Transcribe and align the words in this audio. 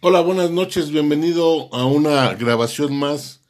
Hola, 0.00 0.20
buenas 0.20 0.52
noches, 0.52 0.92
bienvenido 0.92 1.74
a 1.74 1.84
una 1.84 2.32
grabación 2.34 2.96
más 2.96 3.40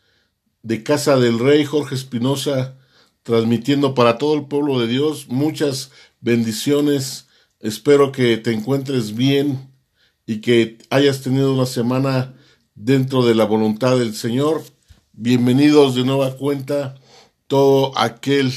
de 0.62 0.82
Casa 0.82 1.18
del 1.18 1.38
Rey 1.38 1.66
Jorge 1.66 1.94
Espinosa, 1.94 2.78
transmitiendo 3.22 3.94
para 3.94 4.16
todo 4.16 4.32
el 4.32 4.46
pueblo 4.46 4.80
de 4.80 4.86
Dios 4.86 5.28
muchas 5.28 5.90
bendiciones. 6.22 7.28
Espero 7.60 8.12
que 8.12 8.38
te 8.38 8.54
encuentres 8.54 9.14
bien 9.14 9.70
y 10.24 10.40
que 10.40 10.78
hayas 10.88 11.20
tenido 11.20 11.52
una 11.52 11.66
semana 11.66 12.34
dentro 12.74 13.26
de 13.26 13.34
la 13.34 13.44
voluntad 13.44 13.98
del 13.98 14.14
Señor. 14.14 14.62
Bienvenidos 15.12 15.96
de 15.96 16.04
nueva 16.04 16.34
cuenta 16.38 16.94
todo 17.46 17.92
aquel 17.98 18.50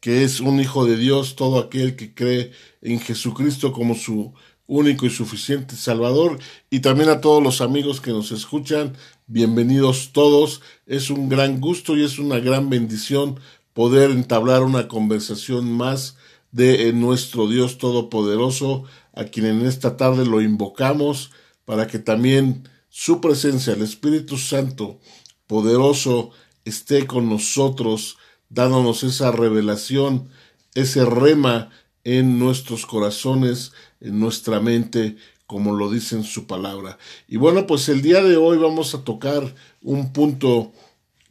que 0.00 0.22
es 0.22 0.40
un 0.40 0.60
hijo 0.60 0.84
de 0.84 0.98
Dios, 0.98 1.34
todo 1.34 1.58
aquel 1.60 1.96
que 1.96 2.12
cree 2.12 2.52
en 2.82 3.00
Jesucristo 3.00 3.72
como 3.72 3.94
su 3.94 4.34
único 4.72 5.04
y 5.04 5.10
suficiente 5.10 5.76
Salvador, 5.76 6.38
y 6.70 6.80
también 6.80 7.10
a 7.10 7.20
todos 7.20 7.42
los 7.42 7.60
amigos 7.60 8.00
que 8.00 8.10
nos 8.10 8.32
escuchan, 8.32 8.96
bienvenidos 9.26 10.12
todos. 10.14 10.62
Es 10.86 11.10
un 11.10 11.28
gran 11.28 11.60
gusto 11.60 11.94
y 11.94 12.02
es 12.02 12.18
una 12.18 12.38
gran 12.38 12.70
bendición 12.70 13.38
poder 13.74 14.10
entablar 14.10 14.62
una 14.62 14.88
conversación 14.88 15.70
más 15.70 16.16
de 16.52 16.88
eh, 16.88 16.92
nuestro 16.94 17.48
Dios 17.48 17.76
Todopoderoso, 17.76 18.84
a 19.14 19.24
quien 19.24 19.44
en 19.44 19.66
esta 19.66 19.98
tarde 19.98 20.24
lo 20.24 20.40
invocamos 20.40 21.32
para 21.66 21.86
que 21.86 21.98
también 21.98 22.66
su 22.88 23.20
presencia, 23.20 23.74
el 23.74 23.82
Espíritu 23.82 24.38
Santo 24.38 25.00
poderoso, 25.46 26.30
esté 26.64 27.06
con 27.06 27.28
nosotros, 27.28 28.16
dándonos 28.48 29.02
esa 29.02 29.32
revelación, 29.32 30.30
ese 30.74 31.04
rema 31.04 31.68
en 32.04 32.38
nuestros 32.38 32.86
corazones, 32.86 33.72
en 34.02 34.18
nuestra 34.18 34.60
mente, 34.60 35.16
como 35.46 35.74
lo 35.74 35.90
dice 35.90 36.16
en 36.16 36.24
su 36.24 36.46
palabra. 36.46 36.98
Y 37.28 37.36
bueno, 37.36 37.66
pues 37.66 37.88
el 37.88 38.02
día 38.02 38.22
de 38.22 38.36
hoy 38.36 38.58
vamos 38.58 38.94
a 38.94 39.04
tocar 39.04 39.54
un 39.80 40.12
punto 40.12 40.72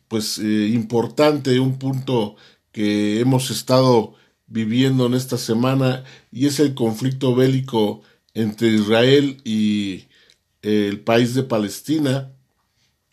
pues 0.08 0.40
eh, 0.40 0.70
importante, 0.74 1.60
un 1.60 1.78
punto 1.80 2.36
que 2.72 3.20
hemos 3.20 3.52
estado 3.52 4.14
viviendo 4.48 5.06
en 5.06 5.14
esta 5.14 5.38
semana 5.38 6.04
y 6.32 6.48
es 6.48 6.60
el 6.60 6.74
conflicto 6.74 7.34
bélico 7.34 8.02
entre 8.34 8.70
Israel 8.70 9.42
y 9.44 10.08
eh, 10.62 10.88
el 10.90 11.00
país 11.00 11.34
de 11.34 11.44
Palestina. 11.44 12.32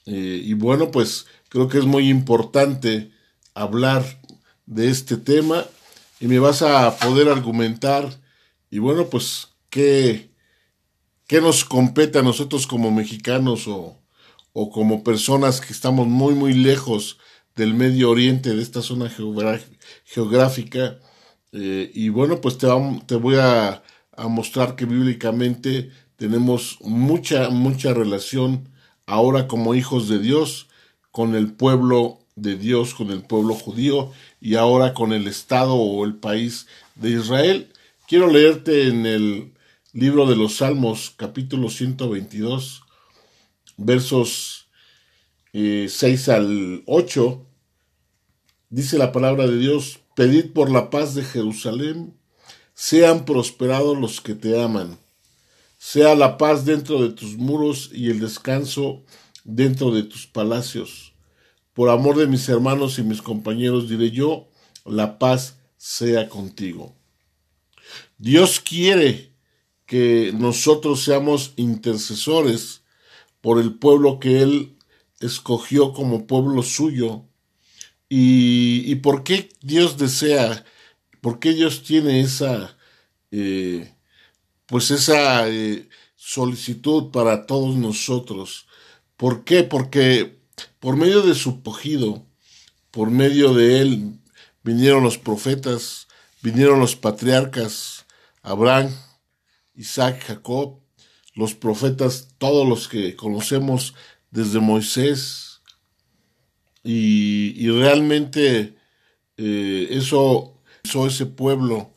Eh, 0.07 0.43
y 0.45 0.55
bueno, 0.55 0.91
pues 0.91 1.27
creo 1.49 1.69
que 1.69 1.79
es 1.79 1.85
muy 1.85 2.09
importante 2.09 3.13
hablar 3.55 4.05
de 4.67 4.91
este 4.91 5.17
tema 5.17 5.65
y 6.21 6.27
me 6.27 6.39
vas 6.39 6.63
a 6.63 6.97
poder 6.99 7.29
argumentar 7.29 8.19
y 8.71 8.79
bueno, 8.79 9.07
pues, 9.09 9.49
¿qué, 9.71 10.31
qué 11.27 11.41
nos 11.41 11.65
compete 11.65 12.19
a 12.19 12.23
nosotros 12.23 12.67
como 12.67 12.91
mexicanos 12.91 13.69
o, 13.69 13.99
o 14.53 14.71
como 14.71 15.05
personas 15.05 15.61
que 15.61 15.73
estamos 15.73 16.07
muy, 16.07 16.35
muy 16.35 16.55
lejos 16.55 17.19
del 17.57 17.75
Medio 17.75 18.11
Oriente, 18.11 18.55
de 18.55 18.63
esta 18.63 18.83
zona 18.83 19.11
geográfica? 20.05 20.99
Eh, 21.53 21.91
y 21.95 22.09
bueno, 22.11 22.41
pues 22.41 22.59
te, 22.59 22.67
te 23.07 23.17
voy 23.17 23.37
a, 23.37 23.83
a 24.17 24.29
mostrar 24.29 24.77
que 24.77 24.85
bíblicamente 24.85 25.91
tenemos 26.17 26.79
mucha, 26.83 27.49
mucha 27.51 27.95
relación 27.95 28.69
ahora 29.07 29.47
como 29.49 29.75
hijos 29.75 30.09
de 30.09 30.19
Dios 30.19 30.69
con 31.11 31.35
el 31.35 31.53
pueblo 31.53 32.19
de 32.37 32.57
Dios, 32.57 32.95
con 32.95 33.11
el 33.11 33.23
pueblo 33.23 33.55
judío 33.55 34.13
y 34.41 34.57
ahora 34.57 34.95
con 34.95 35.13
el 35.13 35.27
Estado 35.27 35.75
o 35.75 36.05
el 36.05 36.17
país 36.17 36.67
de 36.95 37.11
Israel. 37.11 37.73
Quiero 38.09 38.27
leerte 38.27 38.89
en 38.89 39.05
el 39.05 39.53
libro 39.93 40.25
de 40.25 40.35
los 40.35 40.57
Salmos, 40.57 41.13
capítulo 41.15 41.69
122, 41.69 42.81
versos 43.77 44.71
6 45.53 45.93
eh, 45.93 46.33
al 46.33 46.83
8. 46.87 47.47
Dice 48.71 48.97
la 48.97 49.13
palabra 49.13 49.47
de 49.47 49.59
Dios, 49.59 50.01
pedid 50.17 50.55
por 50.55 50.71
la 50.71 50.89
paz 50.89 51.15
de 51.15 51.23
Jerusalén, 51.23 52.17
sean 52.73 53.27
prosperados 53.27 53.99
los 53.99 54.23
que 54.23 54.35
te 54.35 54.59
aman. 54.59 54.99
Sea 55.77 56.15
la 56.15 56.39
paz 56.39 56.65
dentro 56.65 57.03
de 57.03 57.11
tus 57.11 57.37
muros 57.37 57.91
y 57.93 58.09
el 58.09 58.21
descanso 58.21 59.05
dentro 59.45 59.91
de 59.91 60.05
tus 60.05 60.27
palacios 60.27 61.13
por 61.75 61.91
amor 61.91 62.17
de 62.17 62.27
mis 62.27 62.49
hermanos 62.49 62.99
y 62.99 63.03
mis 63.03 63.21
compañeros 63.21 63.87
diré 63.87 64.11
yo, 64.11 64.49
la 64.87 65.19
paz 65.19 65.59
sea 65.77 66.31
contigo. 66.31 66.98
Dios 68.19 68.61
quiere 68.61 69.33
que 69.87 70.33
nosotros 70.35 71.03
seamos 71.05 71.55
intercesores 71.57 72.83
por 73.41 73.61
el 73.61 73.75
pueblo 73.75 74.19
que 74.19 74.43
Él 74.43 74.77
escogió 75.21 75.93
como 75.93 76.27
pueblo 76.27 76.63
suyo. 76.63 77.25
¿Y, 78.09 78.95
por 78.97 79.23
qué 79.23 79.51
Dios 79.61 79.99
desea, 79.99 80.65
por 81.21 81.39
qué 81.39 81.53
Dios 81.53 81.83
tiene 81.83 82.21
esa, 82.21 82.77
eh, 83.31 83.95
pues 84.67 84.91
esa 84.91 85.49
eh, 85.49 85.89
solicitud 86.17 87.11
para 87.11 87.47
todos 87.47 87.77
nosotros? 87.77 88.67
¿Por 89.17 89.45
qué? 89.45 89.63
Porque 89.63 90.39
por 90.81 90.97
medio 90.97 91.23
de 91.23 91.35
su 91.35 91.63
pogido, 91.63 92.25
por 92.91 93.11
medio 93.11 93.55
de 93.55 93.81
él, 93.81 94.19
vinieron 94.63 95.03
los 95.03 95.19
profetas, 95.19 96.09
vinieron 96.43 96.81
los 96.81 96.97
patriarcas, 96.97 97.98
Abraham, 98.49 98.91
Isaac, 99.75 100.25
Jacob, 100.27 100.81
los 101.35 101.55
profetas, 101.55 102.29
todos 102.39 102.67
los 102.67 102.89
que 102.89 103.15
conocemos 103.15 103.95
desde 104.31 104.59
Moisés. 104.59 105.61
Y, 106.83 107.69
realmente 107.71 108.77
eh, 109.37 109.89
eso 109.91 110.61
hizo 110.83 111.07
ese 111.07 111.27
pueblo 111.27 111.95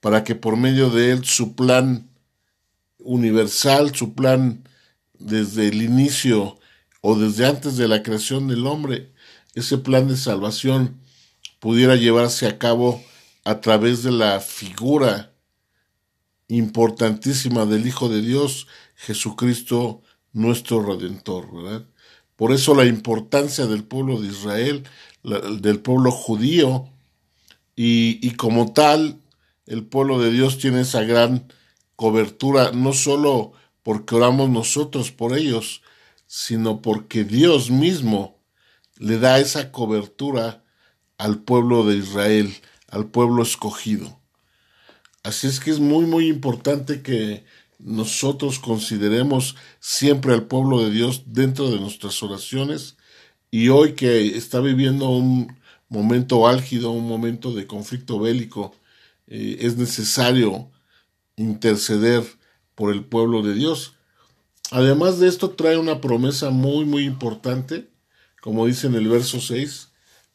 para 0.00 0.22
que 0.22 0.34
por 0.36 0.56
medio 0.56 0.90
de 0.90 1.10
él 1.10 1.24
su 1.24 1.56
plan 1.56 2.08
universal, 2.98 3.94
su 3.94 4.14
plan 4.14 4.62
desde 5.18 5.68
el 5.68 5.82
inicio 5.82 6.58
o 7.00 7.18
desde 7.18 7.46
antes 7.46 7.76
de 7.76 7.88
la 7.88 8.02
creación 8.02 8.46
del 8.46 8.66
hombre, 8.66 9.12
ese 9.54 9.78
plan 9.78 10.06
de 10.06 10.16
salvación 10.16 11.00
pudiera 11.58 11.96
llevarse 11.96 12.46
a 12.46 12.58
cabo 12.58 13.02
a 13.44 13.60
través 13.60 14.04
de 14.04 14.12
la 14.12 14.38
figura 14.40 15.32
importantísima 16.48 17.66
del 17.66 17.86
Hijo 17.86 18.08
de 18.08 18.22
Dios, 18.22 18.66
Jesucristo, 18.96 20.02
nuestro 20.32 20.82
Redentor, 20.82 21.52
¿verdad? 21.52 21.86
Por 22.36 22.52
eso 22.52 22.74
la 22.74 22.84
importancia 22.84 23.66
del 23.66 23.84
pueblo 23.84 24.20
de 24.20 24.28
Israel, 24.28 24.84
del 25.22 25.80
pueblo 25.80 26.10
judío, 26.10 26.88
y, 27.76 28.18
y 28.26 28.32
como 28.32 28.72
tal, 28.72 29.20
el 29.66 29.84
pueblo 29.84 30.20
de 30.20 30.30
Dios 30.30 30.58
tiene 30.58 30.80
esa 30.80 31.02
gran 31.02 31.52
cobertura, 31.96 32.72
no 32.72 32.92
solo 32.92 33.52
porque 33.82 34.14
oramos 34.14 34.48
nosotros 34.50 35.10
por 35.10 35.36
ellos, 35.36 35.82
sino 36.26 36.82
porque 36.82 37.24
Dios 37.24 37.70
mismo 37.70 38.38
le 38.98 39.18
da 39.18 39.38
esa 39.38 39.72
cobertura 39.72 40.62
al 41.18 41.40
pueblo 41.40 41.84
de 41.84 41.96
Israel, 41.96 42.54
al 42.88 43.06
pueblo 43.06 43.42
escogido. 43.42 44.17
Así 45.28 45.46
es 45.46 45.60
que 45.60 45.70
es 45.70 45.78
muy, 45.78 46.06
muy 46.06 46.26
importante 46.26 47.02
que 47.02 47.44
nosotros 47.78 48.58
consideremos 48.58 49.56
siempre 49.78 50.32
al 50.32 50.46
pueblo 50.46 50.82
de 50.82 50.90
Dios 50.90 51.24
dentro 51.26 51.70
de 51.70 51.78
nuestras 51.78 52.22
oraciones. 52.22 52.96
Y 53.50 53.68
hoy 53.68 53.92
que 53.92 54.38
está 54.38 54.60
viviendo 54.60 55.10
un 55.10 55.54
momento 55.90 56.48
álgido, 56.48 56.92
un 56.92 57.06
momento 57.06 57.52
de 57.52 57.66
conflicto 57.66 58.18
bélico, 58.18 58.74
eh, 59.26 59.58
es 59.60 59.76
necesario 59.76 60.70
interceder 61.36 62.24
por 62.74 62.90
el 62.90 63.04
pueblo 63.04 63.42
de 63.42 63.52
Dios. 63.52 63.96
Además 64.70 65.18
de 65.18 65.28
esto, 65.28 65.50
trae 65.50 65.76
una 65.76 66.00
promesa 66.00 66.48
muy, 66.48 66.86
muy 66.86 67.04
importante, 67.04 67.90
como 68.40 68.64
dice 68.64 68.86
en 68.86 68.94
el 68.94 69.08
verso 69.08 69.42
6, 69.42 69.90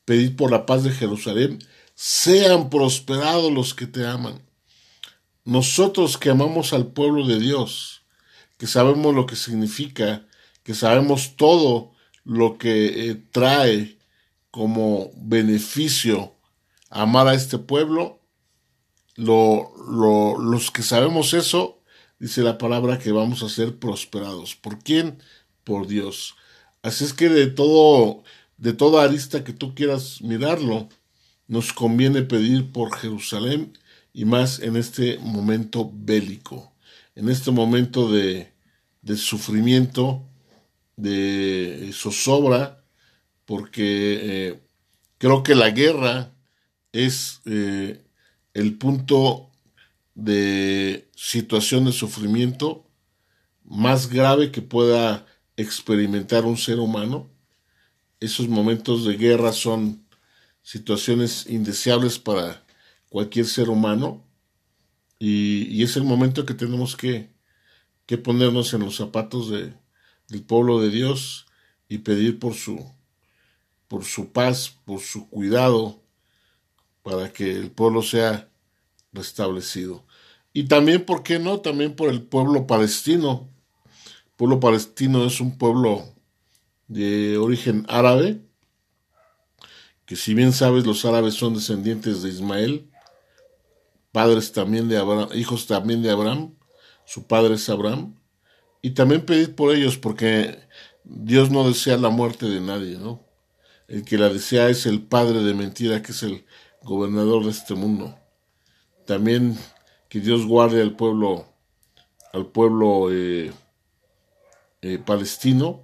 pedid 0.06 0.36
por 0.36 0.52
la 0.52 0.68
paz 0.68 0.84
de 0.84 0.92
Jerusalén, 0.92 1.58
sean 1.96 2.70
prosperados 2.70 3.52
los 3.52 3.74
que 3.74 3.88
te 3.88 4.06
aman. 4.06 4.43
Nosotros 5.46 6.18
que 6.18 6.30
amamos 6.30 6.74
al 6.74 6.88
pueblo 6.88 7.28
de 7.28 7.40
Dios, 7.40 8.04
que 8.58 8.68
sabemos 8.68 9.14
lo 9.14 9.26
que 9.26 9.36
significa, 9.36 10.26
que 10.64 10.74
sabemos 10.74 11.36
todo 11.36 11.92
lo 12.24 12.58
que 12.58 13.10
eh, 13.10 13.16
trae 13.32 13.98
como 14.52 15.12
beneficio 15.16 16.34
amar 16.90 17.28
a 17.28 17.34
este 17.34 17.58
pueblo, 17.58 18.22
lo, 19.16 19.74
los 20.40 20.72
que 20.72 20.84
sabemos 20.84 21.34
eso, 21.34 21.82
dice 22.20 22.42
la 22.42 22.58
palabra 22.58 23.00
que 23.00 23.12
vamos 23.12 23.44
a 23.44 23.50
ser 23.50 23.78
prosperados. 23.78 24.56
¿Por 24.56 24.80
quién? 24.80 25.22
Por 25.64 25.88
Dios. 25.88 26.36
Así 26.84 27.04
es 27.04 27.14
que 27.14 27.30
de 27.30 27.48
todo, 27.48 28.24
de 28.58 28.74
toda 28.74 29.04
arista 29.04 29.44
que 29.44 29.54
tú 29.54 29.76
quieras 29.76 30.22
mirarlo, 30.22 30.88
nos 31.48 31.74
conviene 31.74 32.22
pedir 32.22 32.72
por 32.72 32.96
Jerusalén 32.96 33.78
y 34.14 34.26
más 34.26 34.60
en 34.60 34.78
este 34.78 35.18
momento 35.18 35.92
bélico, 35.94 36.72
en 37.16 37.30
este 37.30 37.52
momento 37.52 38.12
de, 38.12 38.54
de 39.02 39.18
sufrimiento, 39.18 40.24
de 40.96 41.90
zozobra, 41.94 42.84
porque 43.46 44.20
eh, 44.22 44.60
creo 45.18 45.44
que 45.44 45.56
la 45.56 45.72
guerra 45.72 46.32
es 46.92 47.42
eh, 47.46 48.02
el 48.54 48.78
punto 48.78 49.50
de 50.16 51.10
situación 51.16 51.86
de 51.86 51.92
sufrimiento 51.92 52.88
más 53.64 54.10
grave 54.10 54.52
que 54.52 54.62
pueda 54.62 55.26
experimentar 55.58 56.46
un 56.46 56.58
ser 56.58 56.80
humano. 56.80 57.30
Esos 58.20 58.48
momentos 58.48 59.06
de 59.06 59.18
guerra 59.18 59.54
son 59.54 60.06
situaciones 60.62 61.48
indeseables 61.48 62.20
para 62.20 62.63
cualquier 63.14 63.46
ser 63.46 63.70
humano 63.70 64.26
y, 65.20 65.84
es 65.84 65.98
el 65.98 66.04
momento 66.04 66.48
que 66.48 66.56
tenemos 66.56 66.98
que, 66.98 67.30
que 68.08 68.18
ponernos 68.18 68.74
en 68.74 68.82
los 68.82 68.96
zapatos 68.96 69.52
de, 69.52 69.72
del 70.30 70.42
pueblo 70.42 70.82
de 70.82 70.90
Dios 70.90 71.46
y 71.88 72.00
pedir 72.00 72.40
por 72.40 72.56
su, 72.56 72.84
por 73.88 74.04
su 74.04 74.32
paz, 74.32 74.80
por 74.84 75.00
su 75.00 75.30
cuidado, 75.30 76.02
para 77.04 77.32
que 77.32 77.52
el 77.52 77.70
pueblo 77.70 78.02
sea 78.02 78.50
restablecido. 79.12 80.04
Y 80.52 80.64
también, 80.64 81.06
¿por 81.06 81.22
qué 81.22 81.38
no? 81.38 81.60
También 81.60 81.96
por 81.96 82.10
el 82.10 82.24
pueblo 82.24 82.66
palestino. 82.66 83.48
El 84.26 84.32
pueblo 84.38 84.60
palestino 84.60 85.24
es 85.24 85.40
un 85.40 85.60
pueblo 85.60 86.04
de 86.88 87.38
origen 87.38 87.86
árabe, 87.90 88.42
que 90.08 90.16
si 90.16 90.34
bien 90.34 90.52
sabes, 90.52 90.88
los 90.88 91.06
árabes 91.06 91.36
son 91.36 91.54
descendientes 91.54 92.24
de 92.24 92.30
Ismael, 92.30 92.90
padres 94.14 94.54
también 94.54 94.88
de 94.88 94.98
Abraham, 94.98 95.30
hijos 95.34 95.68
también 95.68 96.02
de 96.02 96.12
Abraham, 96.12 96.56
su 97.04 97.28
padre 97.28 97.56
es 97.56 97.68
Abraham, 97.68 98.16
y 98.82 98.92
también 98.92 99.26
pedid 99.26 99.50
por 99.50 99.76
ellos, 99.76 99.98
porque 99.98 100.60
Dios 101.04 101.52
no 101.52 101.68
desea 101.68 101.98
la 101.98 102.10
muerte 102.10 102.46
de 102.46 102.62
nadie, 102.62 102.98
¿no? 102.98 103.22
El 103.88 104.06
que 104.06 104.18
la 104.18 104.30
desea 104.30 104.70
es 104.70 104.86
el 104.86 105.02
padre 105.02 105.44
de 105.44 105.54
mentira, 105.54 106.02
que 106.02 106.12
es 106.12 106.24
el 106.24 106.46
gobernador 106.84 107.44
de 107.44 107.52
este 107.52 107.74
mundo. 107.74 108.18
También 109.06 109.58
que 110.08 110.20
Dios 110.20 110.46
guarde 110.46 110.82
al 110.82 110.96
pueblo, 110.96 111.46
al 112.32 112.46
pueblo 112.46 113.12
eh, 113.12 113.52
eh, 114.82 115.00
palestino, 115.00 115.82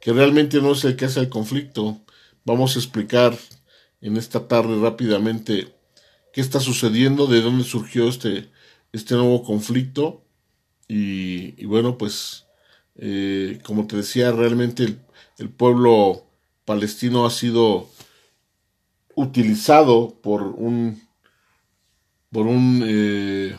que 0.00 0.12
realmente 0.12 0.60
no 0.60 0.72
es 0.72 0.84
el 0.84 0.96
que 0.96 1.06
hace 1.06 1.20
el 1.20 1.28
conflicto. 1.28 2.00
Vamos 2.44 2.76
a 2.76 2.78
explicar 2.78 3.36
en 4.00 4.16
esta 4.16 4.46
tarde 4.46 4.80
rápidamente 4.80 5.75
qué 6.36 6.42
está 6.42 6.60
sucediendo, 6.60 7.26
de 7.26 7.40
dónde 7.40 7.64
surgió 7.64 8.10
este, 8.10 8.50
este 8.92 9.14
nuevo 9.14 9.42
conflicto. 9.42 10.22
Y, 10.86 11.64
bueno, 11.64 11.96
pues, 11.96 12.44
eh, 12.96 13.58
como 13.64 13.86
te 13.86 13.96
decía, 13.96 14.32
realmente 14.32 14.98
el 15.38 15.48
pueblo 15.48 16.26
palestino 16.66 17.24
ha 17.24 17.30
sido 17.30 17.88
utilizado 19.14 20.20
por 20.22 20.42
un 20.42 21.00
por 22.30 22.46
un 22.46 22.82
eh, 22.86 23.56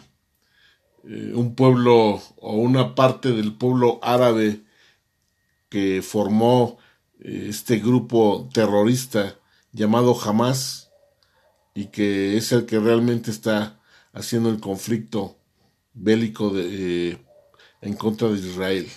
eh, 1.08 1.32
un 1.34 1.56
pueblo 1.56 2.22
o 2.38 2.58
una 2.58 2.94
parte 2.94 3.32
del 3.32 3.54
pueblo 3.54 4.00
árabe 4.04 4.62
que 5.70 6.04
formó 6.04 6.78
este 7.20 7.80
grupo 7.80 8.50
terrorista 8.54 9.40
llamado 9.72 10.16
Hamas 10.22 10.87
y 11.78 11.86
que 11.90 12.38
es 12.38 12.52
el 12.54 12.66
que 12.66 12.80
realmente 12.80 13.30
está 13.30 13.80
haciendo 14.12 14.50
el 14.50 14.60
conflicto 14.60 15.38
bélico 15.94 16.50
de, 16.50 17.20
en 17.82 17.94
contra 17.94 18.30
de 18.30 18.40
Israel. 18.40 18.88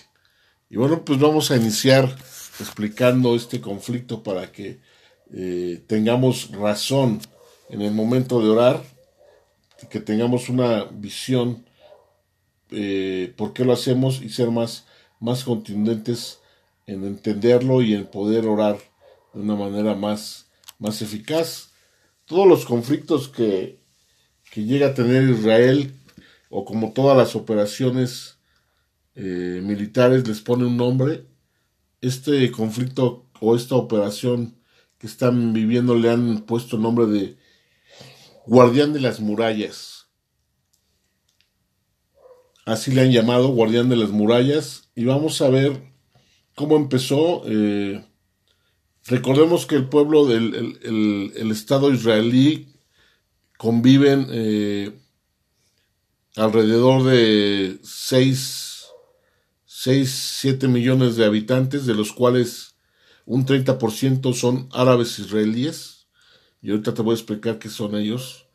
Y 0.71 0.79
bueno, 0.79 1.05
pues 1.05 1.21
vamos 1.21 1.51
a 1.51 1.57
iniciar 1.57 2.09
explicando 2.59 3.37
este 3.37 3.61
conflicto 3.61 4.23
para 4.23 4.51
que 4.51 4.81
eh, 5.31 5.85
tengamos 5.89 6.53
razón 6.53 7.21
en 7.69 7.83
el 7.83 7.93
momento 7.93 8.41
de 8.41 8.49
orar, 8.49 8.83
que 9.91 10.01
tengamos 10.01 10.49
una 10.49 10.85
visión 10.85 11.67
eh, 12.71 13.35
por 13.37 13.53
qué 13.53 13.63
lo 13.67 13.75
hacemos 13.75 14.23
y 14.23 14.31
ser 14.31 14.51
más, 14.51 14.87
más 15.21 15.45
contundentes 15.45 16.39
en 16.87 17.05
entenderlo 17.05 17.83
y 17.83 17.93
en 17.93 18.07
poder 18.07 18.47
orar 18.47 18.79
de 19.35 19.41
una 19.43 19.55
manera 19.55 19.95
más, 19.95 20.47
más 20.79 21.03
eficaz. 21.03 21.70
Todos 22.31 22.47
los 22.47 22.65
conflictos 22.65 23.29
que, 23.29 23.81
que 24.53 24.63
llega 24.63 24.87
a 24.87 24.95
tener 24.95 25.29
Israel, 25.29 25.93
o 26.49 26.65
como 26.65 26.93
todas 26.93 27.19
las 27.19 27.35
operaciones 27.35 28.39
eh, 29.17 29.61
militares 29.65 30.29
les 30.29 30.41
pone 30.41 30.65
un 30.65 30.77
nombre, 30.77 31.27
este 32.01 32.49
conflicto 32.53 33.27
o 33.41 33.57
esta 33.57 33.75
operación 33.75 34.55
que 34.99 35.09
están 35.09 35.53
viviendo 35.53 35.97
le 35.97 36.09
han 36.09 36.43
puesto 36.43 36.77
el 36.77 36.83
nombre 36.83 37.07
de 37.07 37.37
guardián 38.47 38.93
de 38.93 39.01
las 39.01 39.19
murallas. 39.19 40.07
Así 42.65 42.93
le 42.93 43.01
han 43.01 43.11
llamado, 43.11 43.49
guardián 43.49 43.89
de 43.89 43.97
las 43.97 44.11
murallas. 44.11 44.89
Y 44.95 45.05
vamos 45.05 45.43
a 45.43 45.51
ver 45.51 45.83
cómo 46.55 46.77
empezó. 46.77 47.43
Eh, 47.47 48.05
recordemos 49.07 49.67
que 49.67 49.77
el 49.77 49.89
pueblo 49.89 50.27
del 50.27 50.79
el, 51.35 51.51
Estado 51.51 51.93
israelí 51.93 52.69
conviven 53.57 54.27
eh, 54.31 54.93
alrededor 56.37 57.05
de 57.05 57.79
6, 57.83 58.87
6, 59.65 60.11
7 60.41 60.69
millones 60.69 61.17
de 61.17 61.25
habitantes, 61.25 61.87
de 61.87 61.95
los 61.95 62.13
cuales 62.13 62.77
un 63.27 63.47
30% 63.47 64.35
son 64.35 64.69
árabes 64.73 65.19
israelíes, 65.19 66.07
y 66.63 66.71
ahorita 66.71 66.95
te 66.95 67.03
voy 67.03 67.13
a 67.13 67.17
explicar 67.17 67.59
qué 67.59 67.69
son 67.69 67.95
ellos, 67.95 68.47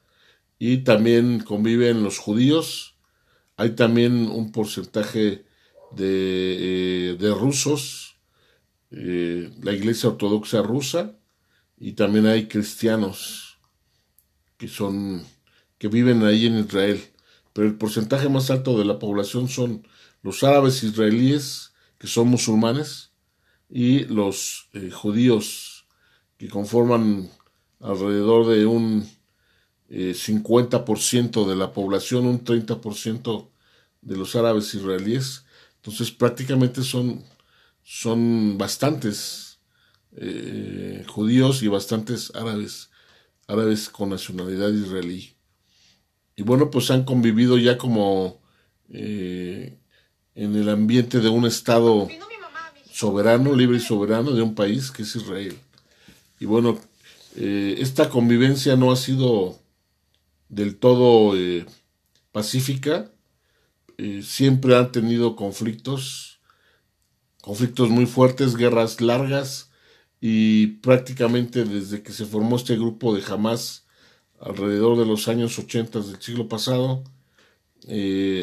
y 0.57 0.79
también 0.79 1.39
conviven 1.39 2.03
los 2.03 2.17
judíos, 2.17 2.95
hay 3.57 3.71
también 3.71 4.27
un 4.27 4.51
porcentaje 4.51 5.45
de, 5.91 7.11
eh, 7.11 7.17
de 7.19 7.33
rusos, 7.33 8.14
eh, 8.95 9.51
la 9.61 9.73
iglesia 9.73 10.09
ortodoxa 10.09 10.61
rusa, 10.61 11.17
y 11.77 11.93
también 11.93 12.25
hay 12.25 12.47
cristianos 12.47 13.59
que 14.57 14.67
son 14.67 15.25
que 15.77 15.89
viven 15.89 16.23
ahí 16.23 16.45
en 16.45 16.59
Israel, 16.59 17.03
pero 17.51 17.67
el 17.67 17.75
porcentaje 17.75 18.29
más 18.29 18.49
alto 18.49 18.77
de 18.77 18.85
la 18.85 18.97
población 18.97 19.49
son 19.49 19.85
los 20.21 20.43
árabes 20.43 20.83
israelíes, 20.83 21.73
que 21.97 22.07
son 22.07 22.29
musulmanes, 22.29 23.11
y 23.69 24.05
los 24.05 24.69
eh, 24.73 24.89
judíos 24.91 25.85
que 26.37 26.47
conforman 26.47 27.29
alrededor 27.79 28.47
de 28.47 28.65
un 28.65 29.09
50% 29.89 31.43
eh, 31.45 31.49
de 31.49 31.55
la 31.55 31.73
población, 31.73 32.25
un 32.25 32.43
30% 32.43 33.49
de 34.01 34.17
los 34.17 34.35
árabes 34.35 34.73
israelíes. 34.73 35.45
Entonces 35.77 36.11
prácticamente 36.11 36.83
son, 36.83 37.23
son 37.85 38.57
bastantes 38.57 39.59
eh, 40.17 41.05
judíos 41.07 41.63
y 41.63 41.69
bastantes 41.69 42.33
árabes, 42.35 42.89
árabes 43.47 43.87
con 43.87 44.09
nacionalidad 44.09 44.73
israelí. 44.73 45.37
Y 46.35 46.43
bueno, 46.43 46.69
pues 46.69 46.91
han 46.91 47.05
convivido 47.05 47.57
ya 47.57 47.77
como 47.77 48.41
en 48.89 49.79
el 50.35 50.69
ambiente 50.69 51.19
de 51.19 51.29
un 51.29 51.45
estado 51.45 52.09
soberano, 52.91 53.53
libre 53.53 53.77
y 53.77 53.81
soberano 53.81 54.31
de 54.31 54.41
un 54.41 54.55
país 54.55 54.91
que 54.91 55.03
es 55.03 55.15
Israel. 55.15 55.57
Y 56.39 56.45
bueno, 56.45 56.79
eh, 57.35 57.75
esta 57.79 58.09
convivencia 58.09 58.77
no 58.77 58.91
ha 58.91 58.95
sido 58.95 59.59
del 60.47 60.77
todo 60.77 61.35
eh, 61.37 61.65
pacífica, 62.31 63.11
eh, 63.97 64.21
siempre 64.23 64.77
han 64.77 64.93
tenido 64.93 65.35
conflictos, 65.35 66.34
conflictos 67.45 67.89
muy 67.89 68.07
fuertes, 68.07 68.55
guerras 68.55 69.01
largas 69.01 69.69
y 70.19 70.67
prácticamente 70.81 71.63
desde 71.63 72.01
que 72.01 72.11
se 72.11 72.25
formó 72.25 72.55
este 72.55 72.75
grupo 72.75 73.15
de 73.15 73.21
Hamas 73.23 73.85
alrededor 74.39 74.97
de 74.97 75.05
los 75.05 75.27
años 75.27 75.59
80 75.59 75.99
del 75.99 76.19
siglo 76.19 76.49
pasado, 76.49 77.03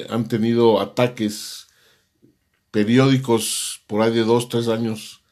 han 0.08 0.28
tenido 0.28 0.80
ataques 0.80 1.66
periódicos 2.70 3.82
por 3.88 4.02
ahí 4.02 4.14
de 4.14 4.22
dos, 4.22 4.48
tres 4.48 4.68
años 4.68 5.22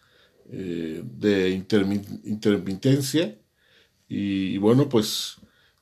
eh, 0.51 1.03
de 1.05 1.51
intermitencia. 2.25 3.39
Y, 4.09 4.59
bueno, 4.59 4.89
pues 4.89 5.37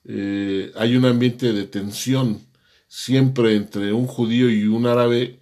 eh, 0.05 0.73
hay 0.77 0.95
un 0.95 1.07
ambiente 1.07 1.55
de 1.55 1.65
tensión 1.65 2.41
siempre 2.87 3.57
entre 3.57 3.95
un 3.95 4.07
judío 4.07 4.51
y 4.51 4.67
un 4.67 4.87
árabe, 4.87 5.41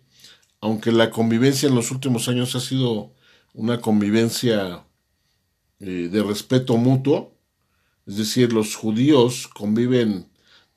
aunque 0.61 0.93
la 0.93 1.11
convivencia 1.11 1.69
en 1.69 1.75
los 1.75 1.91
últimos 1.91 2.29
años 2.29 2.55
ha 2.55 2.61
sido 2.61 3.15
una 3.55 3.81
convivencia 3.81 4.85
eh, 5.81 6.09
de 6.11 6.23
respeto 6.23 6.77
mutuo, 6.77 7.35
es 8.07 8.17
decir, 8.17 8.53
los 8.53 8.77
judíos 8.77 9.49
conviven 9.49 10.29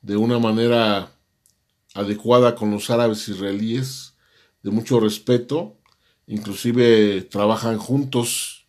de 0.01 0.17
una 0.17 0.39
manera 0.39 1.11
adecuada 1.93 2.55
con 2.55 2.71
los 2.71 2.89
árabes 2.89 3.27
israelíes, 3.27 4.15
de 4.63 4.71
mucho 4.71 4.99
respeto, 4.99 5.77
inclusive 6.27 7.21
trabajan 7.23 7.77
juntos, 7.77 8.65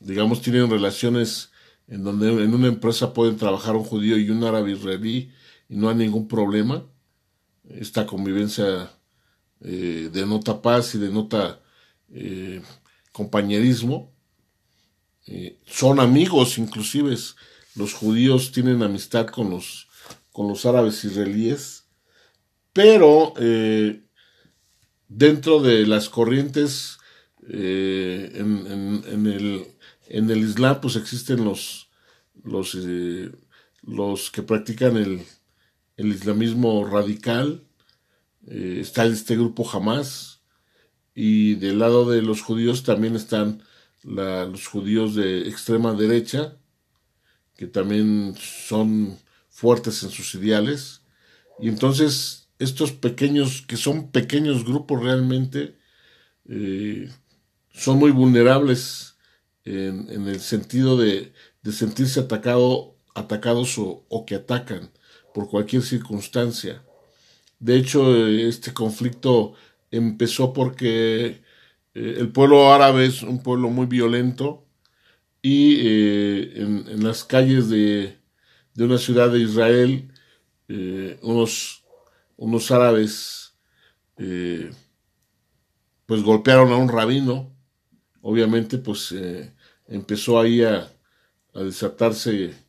digamos 0.00 0.42
tienen 0.42 0.70
relaciones 0.70 1.50
en 1.88 2.04
donde 2.04 2.28
en 2.28 2.54
una 2.54 2.68
empresa 2.68 3.14
pueden 3.14 3.36
trabajar 3.36 3.74
un 3.74 3.84
judío 3.84 4.18
y 4.18 4.30
un 4.30 4.44
árabe 4.44 4.72
israelí 4.72 5.32
y 5.68 5.76
no 5.76 5.88
hay 5.88 5.96
ningún 5.96 6.28
problema. 6.28 6.84
Esta 7.68 8.06
convivencia 8.06 8.90
eh, 9.60 10.08
denota 10.12 10.62
paz 10.62 10.94
y 10.94 10.98
denota 10.98 11.60
eh, 12.10 12.62
compañerismo. 13.12 14.12
Eh, 15.26 15.58
son 15.66 16.00
amigos, 16.00 16.56
inclusive 16.58 17.16
los 17.74 17.92
judíos 17.92 18.52
tienen 18.52 18.82
amistad 18.82 19.26
con 19.26 19.50
los, 19.50 19.88
con 20.32 20.48
los 20.48 20.64
árabes 20.64 21.04
israelíes, 21.04 21.86
pero 22.72 23.34
eh, 23.38 24.02
dentro 25.08 25.60
de 25.60 25.86
las 25.86 26.08
corrientes 26.08 26.98
en, 27.50 29.02
en, 29.06 29.26
el, 29.26 29.66
en 30.08 30.30
el 30.30 30.38
Islam 30.38 30.80
pues 30.82 30.96
existen 30.96 31.44
los, 31.44 31.88
los, 32.44 32.76
los 33.82 34.30
que 34.30 34.42
practican 34.42 34.98
el, 34.98 35.24
el 35.98 36.08
islamismo 36.08 36.86
radical, 36.86 37.64
está 38.46 39.04
este 39.04 39.36
grupo 39.36 39.68
Hamas, 39.70 40.40
y 41.14 41.56
del 41.56 41.80
lado 41.80 42.08
de 42.08 42.22
los 42.22 42.40
judíos 42.40 42.84
también 42.84 43.14
están 43.14 43.62
los 44.02 44.66
judíos 44.66 45.14
de 45.14 45.48
extrema 45.48 45.92
derecha, 45.92 46.56
que 47.56 47.66
también 47.66 48.34
son 48.38 49.18
fuertes 49.48 50.02
en 50.04 50.10
sus 50.10 50.34
ideales. 50.36 51.02
Y 51.58 51.68
entonces 51.68 52.48
estos 52.58 52.92
pequeños, 52.92 53.62
que 53.62 53.76
son 53.76 54.10
pequeños 54.10 54.64
grupos 54.64 55.02
realmente, 55.02 55.76
eh, 56.48 57.10
son 57.72 57.98
muy 57.98 58.10
vulnerables 58.10 59.16
en, 59.64 60.28
el 60.28 60.40
sentido 60.40 60.96
de, 60.96 61.32
sentirse 61.72 62.20
atacado, 62.20 62.96
atacados 63.14 63.74
o, 63.78 64.24
que 64.26 64.36
atacan 64.36 64.90
por 65.38 65.48
cualquier 65.48 65.82
circunstancia. 65.82 66.82
De 67.60 67.76
hecho, 67.76 68.26
este 68.26 68.74
conflicto 68.74 69.54
empezó 69.88 70.52
porque 70.52 71.44
eh, 71.94 71.94
el 71.94 72.32
pueblo 72.32 72.72
árabe 72.72 73.06
es 73.06 73.22
un 73.22 73.40
pueblo 73.40 73.70
muy 73.70 73.86
violento 73.86 74.66
y 75.40 75.76
eh, 75.78 76.52
en, 76.56 77.04
las 77.04 77.22
calles 77.22 77.68
de, 77.68 78.18
una 78.78 78.98
ciudad 78.98 79.30
de 79.30 79.38
Israel 79.38 80.10
eh, 80.66 81.20
unos, 81.22 81.84
unos 82.36 82.72
árabes 82.72 83.54
pues 84.16 84.74
golpearon 86.24 86.72
a 86.72 86.76
un 86.76 86.88
rabino 86.88 87.54
obviamente 88.22 88.78
pues 88.78 89.14
empezó 89.86 90.40
ahí 90.40 90.64
a, 90.64 90.90
a, 91.54 91.62
desatarse 91.62 92.67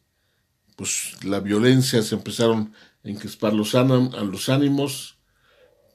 pues 0.79 1.21
la 1.25 1.41
violencia 1.41 2.01
se 2.01 2.15
empezaron 2.15 2.73
a 3.03 3.09
encrespar 3.09 3.53
los, 3.53 3.75
a 3.75 3.83
los 3.83 4.47
ánimos 4.47 5.19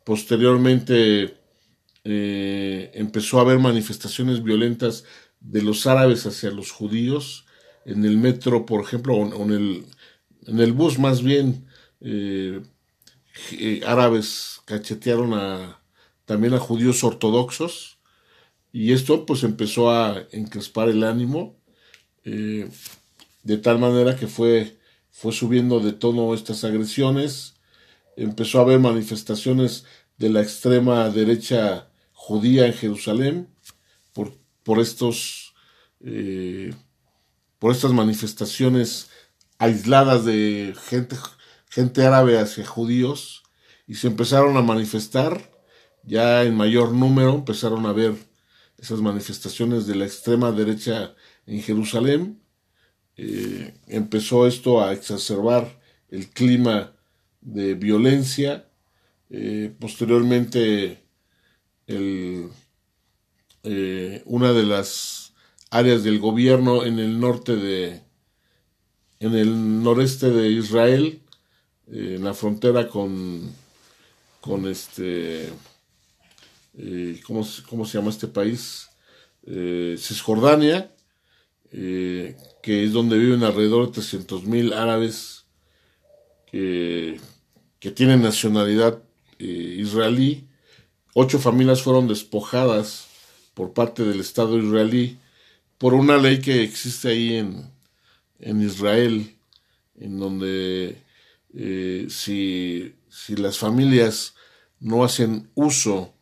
Posteriormente 0.04 1.38
eh, 2.04 2.90
empezó 2.92 3.38
a 3.38 3.40
haber 3.40 3.58
manifestaciones 3.58 4.42
violentas 4.42 5.04
de 5.40 5.62
los 5.62 5.86
árabes 5.86 6.26
hacia 6.26 6.50
los 6.50 6.70
judíos. 6.70 7.46
En 7.86 8.04
el 8.04 8.18
metro, 8.18 8.66
por 8.66 8.82
ejemplo, 8.82 9.14
o 9.14 9.44
en 9.44 9.52
el, 9.52 9.86
en 10.46 10.60
el 10.60 10.72
bus 10.72 10.98
más 10.98 11.22
bien, 11.22 11.66
eh, 12.02 12.60
eh, 13.52 13.80
árabes 13.86 14.60
cachetearon 14.66 15.32
a, 15.32 15.80
también 16.26 16.52
a 16.52 16.58
judíos 16.58 17.02
ortodoxos. 17.02 17.98
Y 18.72 18.92
esto 18.92 19.24
pues 19.24 19.42
empezó 19.42 19.90
a 19.90 20.26
encrespar 20.32 20.90
el 20.90 21.04
ánimo, 21.04 21.56
de 23.44 23.58
tal 23.58 23.78
manera 23.78 24.16
que 24.16 24.26
fue, 24.26 24.78
fue 25.10 25.32
subiendo 25.32 25.80
de 25.80 25.92
tono 25.92 26.34
estas 26.34 26.64
agresiones. 26.64 27.54
Empezó 28.16 28.58
a 28.58 28.62
haber 28.62 28.80
manifestaciones 28.80 29.84
de 30.18 30.30
la 30.30 30.40
extrema 30.40 31.08
derecha 31.10 31.90
judía 32.12 32.66
en 32.66 32.72
Jerusalén 32.72 33.48
por, 34.12 34.32
por 34.62 34.80
estos 34.80 35.54
eh, 36.00 36.74
por 37.58 37.72
estas 37.72 37.92
manifestaciones 37.92 39.08
aisladas 39.58 40.24
de 40.24 40.74
gente, 40.88 41.16
gente 41.70 42.04
árabe 42.04 42.38
hacia 42.38 42.66
judíos 42.66 43.42
y 43.86 43.94
se 43.94 44.08
empezaron 44.08 44.56
a 44.56 44.62
manifestar. 44.62 45.50
Ya 46.02 46.42
en 46.42 46.54
mayor 46.56 46.92
número 46.92 47.34
empezaron 47.34 47.86
a 47.86 47.92
ver 47.92 48.14
esas 48.78 49.00
manifestaciones 49.00 49.86
de 49.86 49.94
la 49.94 50.04
extrema 50.04 50.52
derecha 50.52 51.14
en 51.46 51.62
Jerusalén 51.62 52.43
eh, 53.16 53.74
empezó 53.86 54.46
esto 54.46 54.82
a 54.82 54.92
exacerbar 54.92 55.80
el 56.10 56.28
clima 56.30 56.92
de 57.40 57.74
violencia. 57.74 58.68
Eh, 59.30 59.72
posteriormente, 59.78 61.04
eh, 61.86 62.48
una 64.24 64.52
de 64.52 64.62
las 64.64 65.32
áreas 65.70 66.02
del 66.04 66.18
gobierno 66.18 66.84
en 66.84 66.98
el 66.98 67.18
norte 67.20 67.56
de, 67.56 68.02
en 69.20 69.34
el 69.34 69.82
noreste 69.82 70.30
de 70.30 70.50
Israel, 70.50 71.20
en 71.90 72.24
la 72.24 72.34
frontera 72.34 72.88
con, 72.88 73.52
con 74.40 74.66
este, 74.66 75.50
¿cómo, 77.26 77.46
¿cómo, 77.68 77.84
se 77.84 77.98
llama 77.98 78.10
este 78.10 78.28
país? 78.28 78.88
Cisjordania, 79.46 80.93
que 81.74 82.84
es 82.84 82.92
donde 82.92 83.18
viven 83.18 83.42
alrededor 83.42 83.90
de 83.90 84.00
300.000 84.00 84.42
mil 84.44 84.72
árabes 84.72 85.44
que 86.46 87.18
que 87.84 87.90
tienen 87.90 88.22
nacionalidad 88.22 89.02
eh, 89.38 89.44
israelí. 89.44 90.48
Ocho 91.12 91.38
familias 91.38 91.82
fueron 91.82 92.08
despojadas 92.08 93.08
por 93.52 93.74
parte 93.74 94.04
del 94.04 94.20
Estado 94.20 94.56
israelí 94.56 95.18
por 95.76 95.92
una 95.92 96.16
ley 96.16 96.40
que 96.40 96.62
existe 96.62 97.08
ahí 97.08 97.34
en, 97.34 97.70
en 98.38 98.62
Israel, 98.62 99.36
en 100.00 100.18
donde 100.18 100.96
eh, 101.52 102.06
si, 102.08 102.94
si, 103.10 103.36
las 103.36 103.58
familias 103.58 104.34
no 104.80 105.04
hacen 105.04 105.50
uso 105.54 106.14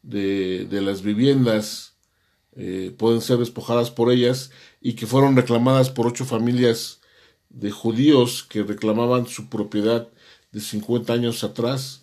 de, 0.00 0.64
de 0.70 0.80
las 0.80 1.02
viviendas, 1.02 1.96
eh, 2.56 2.94
pueden 2.96 3.20
ser 3.20 3.36
despojadas 3.36 3.90
por 3.90 4.10
ellas 4.10 4.52
y 4.80 4.94
que 4.94 5.06
fueron 5.06 5.36
reclamadas 5.36 5.90
por 5.90 6.06
ocho 6.06 6.24
familias 6.24 7.00
de 7.50 7.70
judíos 7.70 8.42
que 8.42 8.62
reclamaban 8.62 9.26
su 9.26 9.48
propiedad 9.48 10.08
de 10.52 10.60
50 10.60 11.12
años 11.12 11.44
atrás. 11.44 12.02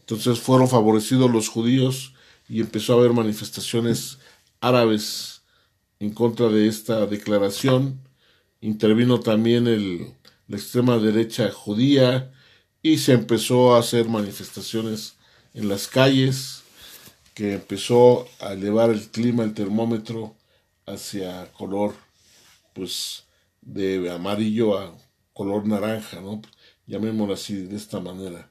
Entonces 0.00 0.40
fueron 0.40 0.68
favorecidos 0.68 1.30
los 1.30 1.48
judíos 1.48 2.14
y 2.48 2.60
empezó 2.60 2.94
a 2.94 2.96
haber 2.96 3.12
manifestaciones 3.12 4.18
árabes 4.60 5.42
en 6.00 6.12
contra 6.12 6.48
de 6.48 6.66
esta 6.68 7.06
declaración. 7.06 8.00
Intervino 8.60 9.20
también 9.20 9.66
el, 9.66 10.12
la 10.48 10.56
extrema 10.56 10.98
derecha 10.98 11.50
judía 11.50 12.32
y 12.82 12.98
se 12.98 13.12
empezó 13.12 13.74
a 13.74 13.80
hacer 13.80 14.08
manifestaciones 14.08 15.14
en 15.54 15.68
las 15.68 15.88
calles 15.88 16.62
que 17.34 17.54
empezó 17.54 18.26
a 18.40 18.52
elevar 18.54 18.90
el 18.90 19.08
clima, 19.08 19.44
el 19.44 19.54
termómetro 19.54 20.34
hacia 20.86 21.52
color 21.52 22.05
pues 22.76 23.24
de 23.62 24.10
amarillo 24.12 24.78
a 24.78 24.96
color 25.32 25.66
naranja, 25.66 26.20
¿no? 26.20 26.42
llamémoslo 26.86 27.34
así, 27.34 27.54
de 27.54 27.76
esta 27.76 28.00
manera. 28.00 28.50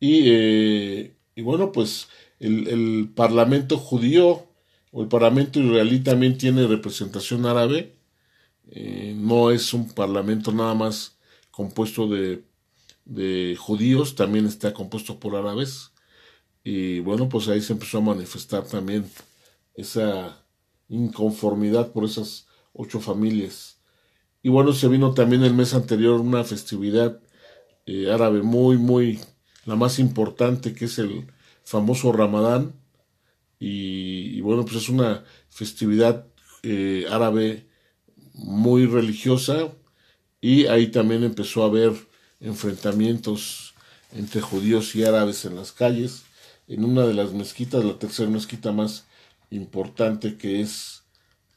Y, 0.00 0.22
eh, 0.26 1.16
y 1.34 1.42
bueno, 1.42 1.72
pues 1.72 2.08
el, 2.38 2.68
el, 2.68 3.12
Parlamento 3.14 3.78
judío 3.78 4.46
o 4.92 5.02
el 5.02 5.08
Parlamento 5.08 5.60
israelí 5.60 6.00
también 6.00 6.38
tiene 6.38 6.66
representación 6.66 7.46
árabe. 7.46 7.96
Eh, 8.70 9.14
no 9.16 9.50
es 9.50 9.74
un 9.74 9.88
parlamento 9.88 10.52
nada 10.52 10.74
más 10.74 11.18
compuesto 11.50 12.08
de, 12.08 12.44
de 13.04 13.56
judíos, 13.58 14.14
también 14.14 14.46
está 14.46 14.72
compuesto 14.74 15.20
por 15.20 15.36
árabes. 15.36 15.92
Y 16.64 17.00
bueno, 17.00 17.28
pues 17.28 17.48
ahí 17.48 17.60
se 17.60 17.72
empezó 17.74 17.98
a 17.98 18.02
manifestar 18.02 18.64
también 18.66 19.10
esa 19.74 20.44
inconformidad 20.88 21.92
por 21.92 22.04
esas 22.04 22.46
ocho 22.72 23.00
familias. 23.00 23.80
Y 24.42 24.48
bueno, 24.48 24.72
se 24.72 24.88
vino 24.88 25.12
también 25.14 25.44
el 25.44 25.54
mes 25.54 25.74
anterior 25.74 26.20
una 26.20 26.44
festividad 26.44 27.20
eh, 27.86 28.10
árabe 28.10 28.42
muy, 28.42 28.78
muy, 28.78 29.20
la 29.66 29.76
más 29.76 29.98
importante, 29.98 30.74
que 30.74 30.86
es 30.86 30.98
el 30.98 31.26
famoso 31.64 32.12
Ramadán. 32.12 32.74
Y, 33.58 34.40
bueno, 34.40 34.64
pues 34.64 34.76
es 34.76 34.88
una 34.88 35.24
festividad 35.50 36.26
eh, 36.62 37.06
árabe 37.10 37.66
muy 38.32 38.86
religiosa 38.86 39.72
y 40.40 40.66
ahí 40.66 40.88
también 40.88 41.24
empezó 41.24 41.62
a 41.62 41.66
haber 41.66 41.92
enfrentamientos 42.40 43.74
entre 44.12 44.40
judíos 44.40 44.94
y 44.94 45.04
árabes 45.04 45.44
en 45.44 45.56
las 45.56 45.72
calles, 45.72 46.24
en 46.68 46.84
una 46.84 47.06
de 47.06 47.14
las 47.14 47.32
mezquitas, 47.32 47.84
la 47.84 47.98
tercera 47.98 48.30
mezquita 48.30 48.72
más 48.72 49.06
importante 49.50 50.36
que 50.36 50.60
es 50.60 50.99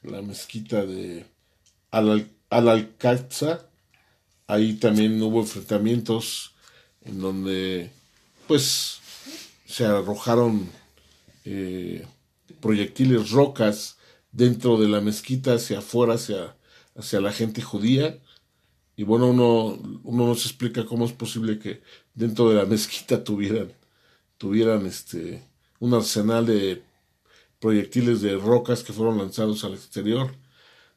la 0.04 0.22
mezquita 0.22 0.86
de 0.86 1.26
Al-Aqsa. 1.92 3.70
Ahí 4.48 4.74
también 4.76 5.22
hubo 5.22 5.42
enfrentamientos 5.42 6.54
en 7.02 7.20
donde 7.20 7.92
pues 8.48 9.00
se 9.66 9.86
arrojaron 9.86 10.70
eh, 11.46 12.06
proyectiles 12.62 13.32
rocas 13.32 13.98
dentro 14.32 14.78
de 14.78 14.88
la 14.88 15.02
mezquita 15.02 15.56
hacia 15.56 15.80
afuera, 15.80 16.16
hacia, 16.16 16.56
hacia 16.96 17.22
la 17.22 17.32
gente 17.32 17.62
judía. 17.62 18.20
Y 18.96 19.04
bueno, 19.04 19.28
uno, 19.30 19.80
uno 20.04 20.28
no 20.28 20.36
se 20.36 20.48
explica 20.50 20.86
cómo 20.86 21.06
es 21.06 21.14
posible 21.14 21.58
que 21.58 21.82
dentro 22.14 22.50
de 22.50 22.56
la 22.56 22.66
mezquita 22.66 23.24
tuvieran, 23.24 23.72
tuvieran 24.38 24.86
este, 24.86 25.44
un 25.80 25.94
arsenal 25.94 26.46
de 26.46 26.84
proyectiles 27.64 28.22
de 28.22 28.36
rocas 28.36 28.84
que 28.84 28.92
fueron 28.92 29.20
lanzados 29.20 29.64
al 29.64 29.74
exterior. 29.74 30.36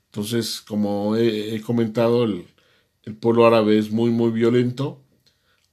Entonces, 0.07 0.61
como 0.61 1.15
he, 1.15 1.61
comentado, 1.61 2.25
el, 2.25 2.45
pueblo 3.21 3.47
árabe 3.47 3.79
es 3.79 3.93
muy, 3.93 4.11
muy 4.11 4.33
violento. 4.33 5.01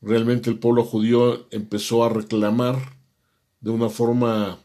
Realmente 0.04 0.52
el 0.52 0.60
pueblo 0.60 0.84
judío 0.84 1.48
empezó 1.50 2.06
a 2.06 2.10
reclamar 2.10 2.78
de 3.60 3.72
una 3.72 3.90
forma 3.90 4.60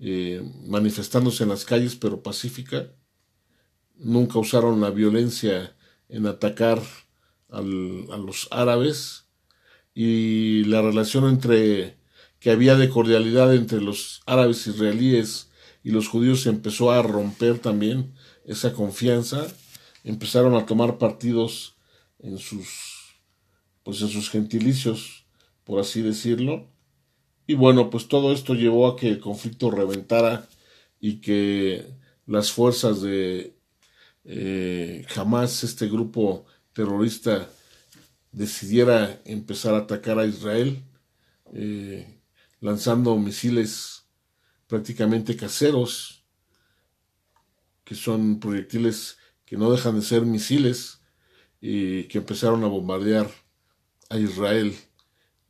eh, 0.00 0.42
manifestándose 0.66 1.44
en 1.44 1.50
las 1.50 1.64
calles, 1.64 1.94
pero 1.94 2.20
pacífica. 2.20 2.90
Nunca 3.94 4.40
usaron 4.40 4.80
la 4.80 4.90
violencia 4.90 5.76
en 6.08 6.26
atacar 6.26 6.82
a 7.48 7.62
los 7.62 8.48
árabes 8.50 9.26
y 9.94 10.64
la 10.64 10.82
relación 10.82 11.28
entre 11.28 11.96
que 12.44 12.50
había 12.50 12.76
de 12.76 12.90
cordialidad 12.90 13.54
entre 13.54 13.80
los 13.80 14.20
árabes 14.26 14.66
israelíes 14.66 15.48
y 15.82 15.92
los 15.92 16.08
judíos 16.08 16.42
se 16.42 16.50
empezó 16.50 16.92
a 16.92 17.00
romper 17.00 17.58
también 17.58 18.12
esa 18.44 18.74
confianza. 18.74 19.46
Empezaron 20.04 20.54
a 20.54 20.66
tomar 20.66 20.98
partidos 20.98 21.76
en 22.18 22.36
sus 22.36 23.14
pues 23.82 24.02
en 24.02 24.08
sus 24.08 24.28
gentilicios 24.28 25.24
por 25.64 25.80
así 25.80 26.02
decirlo. 26.02 26.68
Y 27.46 27.54
bueno 27.54 27.88
pues 27.88 28.08
todo 28.08 28.30
esto 28.30 28.52
llevó 28.52 28.88
a 28.88 28.96
que 28.96 29.08
el 29.08 29.20
conflicto 29.20 29.70
reventara 29.70 30.46
y 31.00 31.22
que 31.22 31.86
las 32.26 32.52
fuerzas 32.52 33.00
de 33.00 33.56
eh, 34.26 35.06
jamás 35.08 35.64
este 35.64 35.88
grupo 35.88 36.44
terrorista 36.74 37.48
decidiera 38.32 39.18
empezar 39.24 39.72
a 39.72 39.78
atacar 39.78 40.18
a 40.18 40.26
Israel, 40.26 40.82
eh, 41.54 42.20
lanzando 42.64 43.14
misiles 43.18 44.06
prácticamente 44.66 45.36
caseros, 45.36 46.24
que 47.84 47.94
son 47.94 48.40
proyectiles 48.40 49.18
que 49.44 49.58
no 49.58 49.70
dejan 49.70 49.96
de 49.96 50.02
ser 50.02 50.22
misiles, 50.22 51.02
y 51.60 52.04
que 52.04 52.18
empezaron 52.18 52.64
a 52.64 52.68
bombardear 52.68 53.30
a 54.08 54.18
Israel 54.18 54.74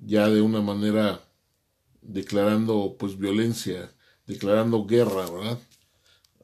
ya 0.01 0.29
de 0.29 0.43
una 0.43 0.61
manera 0.61 1.23
declarando 2.03 2.97
pues 2.99 3.17
violencia, 3.17 3.95
declarando 4.27 4.85
guerra, 4.85 5.31
¿verdad? 5.31 5.61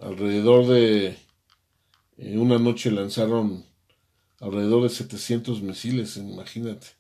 Alrededor 0.00 0.68
de 0.68 1.18
en 2.16 2.38
una 2.38 2.60
noche 2.60 2.92
lanzaron 2.92 3.64
alrededor 4.38 4.84
de 4.84 4.90
700 4.90 5.62
misiles, 5.62 6.16
imagínate, 6.16 6.99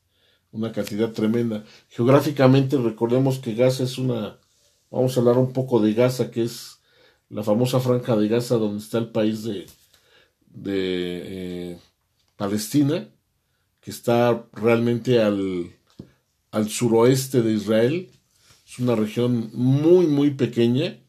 una 0.52 0.72
cantidad 0.72 1.12
tremenda. 1.12 1.64
Geográficamente 1.88 2.76
recordemos 2.76 3.38
que 3.38 3.54
Gaza 3.54 3.84
es 3.84 3.98
una, 3.98 4.38
vamos 4.90 5.16
a 5.16 5.20
hablar 5.20 5.38
un 5.38 5.52
poco 5.52 5.80
de 5.80 5.94
Gaza, 5.94 6.30
que 6.30 6.42
es 6.44 6.80
la 7.28 7.42
famosa 7.42 7.80
franja 7.80 8.16
de 8.16 8.28
Gaza 8.28 8.56
donde 8.56 8.78
está 8.78 8.98
el 8.98 9.10
país 9.10 9.44
de, 9.44 9.66
de 10.46 11.22
eh, 11.74 11.78
Palestina, 12.36 13.08
que 13.80 13.90
está 13.90 14.46
realmente 14.52 15.22
al, 15.22 15.72
al 16.50 16.68
suroeste 16.68 17.42
de 17.42 17.52
Israel. 17.52 18.10
Es 18.66 18.78
una 18.78 18.94
región 18.94 19.50
muy, 19.52 20.06
muy 20.06 20.30
pequeña 20.32 21.00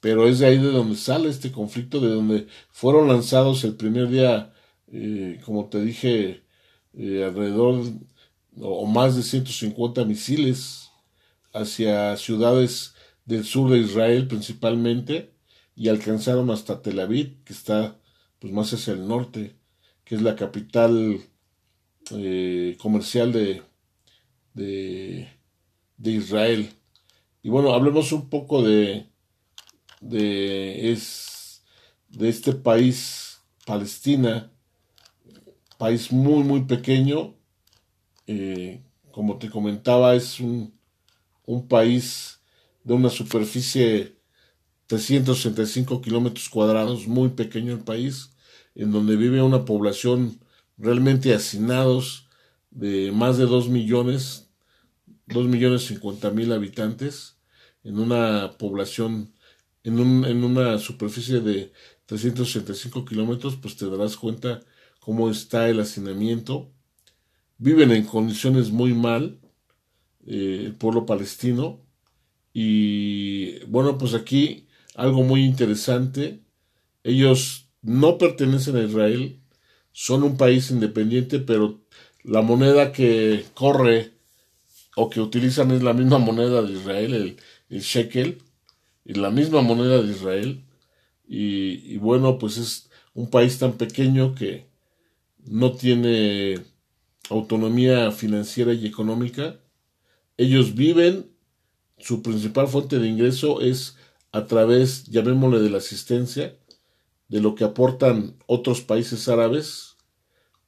pero 0.00 0.28
es 0.28 0.38
de 0.38 0.46
ahí 0.46 0.58
de 0.58 0.70
donde 0.70 0.96
sale 0.96 1.28
este 1.28 1.50
conflicto, 1.52 2.00
de 2.00 2.08
donde 2.08 2.46
fueron 2.70 3.08
lanzados 3.08 3.64
el 3.64 3.76
primer 3.76 4.08
día, 4.08 4.52
eh, 4.92 5.40
como 5.44 5.68
te 5.68 5.80
dije, 5.80 6.44
eh, 6.94 7.24
alrededor 7.24 7.84
o 8.60 8.86
más 8.86 9.16
de 9.16 9.22
150 9.22 10.04
misiles 10.04 10.90
hacia 11.52 12.16
ciudades 12.16 12.94
del 13.24 13.44
sur 13.44 13.70
de 13.70 13.78
Israel 13.78 14.26
principalmente 14.28 15.34
y 15.74 15.88
alcanzaron 15.88 16.50
hasta 16.50 16.82
Tel 16.82 17.00
Aviv, 17.00 17.42
que 17.44 17.52
está 17.52 18.00
pues 18.38 18.52
más 18.52 18.72
hacia 18.72 18.94
el 18.94 19.06
norte, 19.06 19.56
que 20.04 20.14
es 20.16 20.22
la 20.22 20.36
capital 20.36 21.20
eh, 22.12 22.76
comercial 22.80 23.32
de, 23.32 23.62
de, 24.54 25.28
de 25.96 26.10
Israel. 26.10 26.70
Y 27.42 27.50
bueno, 27.50 27.72
hablemos 27.74 28.12
un 28.12 28.28
poco 28.28 28.62
de, 28.62 29.06
de, 30.00 30.92
es, 30.92 31.64
de 32.08 32.28
este 32.28 32.52
país, 32.52 33.40
Palestina, 33.66 34.52
país 35.78 36.12
muy, 36.12 36.42
muy 36.44 36.62
pequeño. 36.64 37.37
Eh, 38.28 38.84
como 39.10 39.38
te 39.38 39.50
comentaba, 39.50 40.14
es 40.14 40.38
un, 40.38 40.78
un 41.46 41.68
país 41.68 42.40
de 42.84 42.94
una 42.94 43.10
superficie 43.10 44.18
365 44.86 46.02
kilómetros 46.02 46.48
cuadrados, 46.50 47.08
muy 47.08 47.30
pequeño 47.30 47.72
el 47.74 47.80
país, 47.84 48.34
en 48.74 48.92
donde 48.92 49.16
vive 49.16 49.42
una 49.42 49.64
población 49.64 50.40
realmente 50.78 51.34
hacinados 51.34 52.28
de 52.70 53.12
más 53.12 53.38
de 53.38 53.46
2 53.46 53.70
millones, 53.70 54.50
2 55.26 55.46
millones 55.48 55.86
50 55.86 56.30
mil 56.30 56.52
habitantes, 56.52 57.38
en 57.84 57.98
una 57.98 58.56
población 58.58 59.32
en, 59.84 60.00
un, 60.00 60.24
en 60.26 60.44
una 60.44 60.78
superficie 60.78 61.40
de 61.40 61.72
365 62.06 63.04
kilómetros, 63.06 63.56
pues 63.56 63.76
te 63.76 63.88
darás 63.90 64.16
cuenta 64.16 64.60
cómo 65.00 65.30
está 65.30 65.68
el 65.68 65.80
hacinamiento. 65.80 66.70
Viven 67.58 67.90
en 67.90 68.04
condiciones 68.04 68.70
muy 68.70 68.94
mal 68.94 69.40
eh, 70.26 70.62
el 70.66 70.74
pueblo 70.74 71.06
palestino. 71.06 71.80
Y 72.52 73.64
bueno, 73.66 73.98
pues 73.98 74.14
aquí 74.14 74.66
algo 74.94 75.22
muy 75.22 75.44
interesante. 75.44 76.40
Ellos 77.04 77.68
no 77.82 78.18
pertenecen 78.18 78.76
a 78.76 78.82
Israel, 78.82 79.40
son 79.92 80.22
un 80.22 80.36
país 80.36 80.70
independiente, 80.70 81.38
pero 81.38 81.80
la 82.24 82.42
moneda 82.42 82.92
que 82.92 83.44
corre 83.54 84.12
o 84.96 85.08
que 85.10 85.20
utilizan 85.20 85.70
es 85.70 85.82
la 85.82 85.92
misma 85.92 86.18
moneda 86.28 86.62
de 86.62 86.72
Israel, 86.72 87.14
el, 87.14 87.36
el 87.70 87.80
shekel 87.80 88.42
y 89.04 89.14
la 89.14 89.30
misma 89.30 89.62
moneda 89.62 90.02
de 90.02 90.12
Israel. 90.12 90.64
Y, 91.28 91.98
bueno, 91.98 92.38
pues 92.38 92.56
es 92.58 92.90
un 93.14 93.30
país 93.30 93.58
tan 93.58 93.74
pequeño 93.74 94.34
que 94.34 94.66
no 95.44 95.72
tiene 95.72 96.58
autonomía 97.30 98.10
financiera 98.12 98.72
y 98.72 98.86
económica. 98.86 99.60
Ellos 100.36 100.74
viven, 100.74 101.30
su 101.98 102.22
principal 102.22 102.68
fuente 102.68 102.98
de 102.98 103.08
ingreso 103.08 103.60
es 103.60 103.96
a 104.32 104.46
través, 104.46 105.04
llamémosle, 105.04 105.60
de 105.60 105.70
la 105.70 105.78
asistencia, 105.78 106.56
de 107.28 107.40
lo 107.40 107.54
que 107.54 107.64
aportan 107.64 108.36
otros 108.46 108.80
países 108.80 109.28
árabes, 109.28 109.96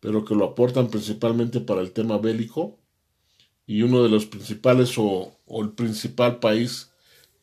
pero 0.00 0.24
que 0.24 0.34
lo 0.34 0.44
aportan 0.44 0.88
principalmente 0.88 1.60
para 1.60 1.80
el 1.80 1.92
tema 1.92 2.18
bélico. 2.18 2.78
Y 3.66 3.82
uno 3.82 4.02
de 4.02 4.08
los 4.08 4.26
principales 4.26 4.94
o, 4.98 5.38
el 5.46 5.70
principal 5.70 6.40
país 6.40 6.90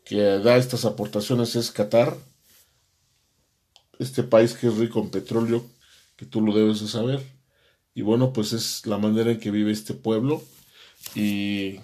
que 0.04 0.18
da 0.18 0.58
estas 0.58 0.86
aportaciones 0.86 1.56
es 1.56 1.72
Qatar, 1.72 2.18
este 4.00 4.24
país 4.24 4.54
que 4.54 4.68
es 4.68 4.78
rico 4.78 5.00
en 5.00 5.10
petróleo, 5.10 5.66
que 6.16 6.26
tú 6.26 6.42
lo 6.42 6.54
debes 6.54 6.82
de 6.82 6.88
saber. 6.88 7.37
Y 7.98 8.04
bueno, 8.04 8.32
pues 8.32 8.54
es 8.54 8.86
la 8.86 9.00
manera 9.00 9.32
en 9.32 9.40
que 9.40 9.50
vive 9.50 9.72
este 9.72 9.96
pueblo. 9.96 10.44
Y, 11.16 11.80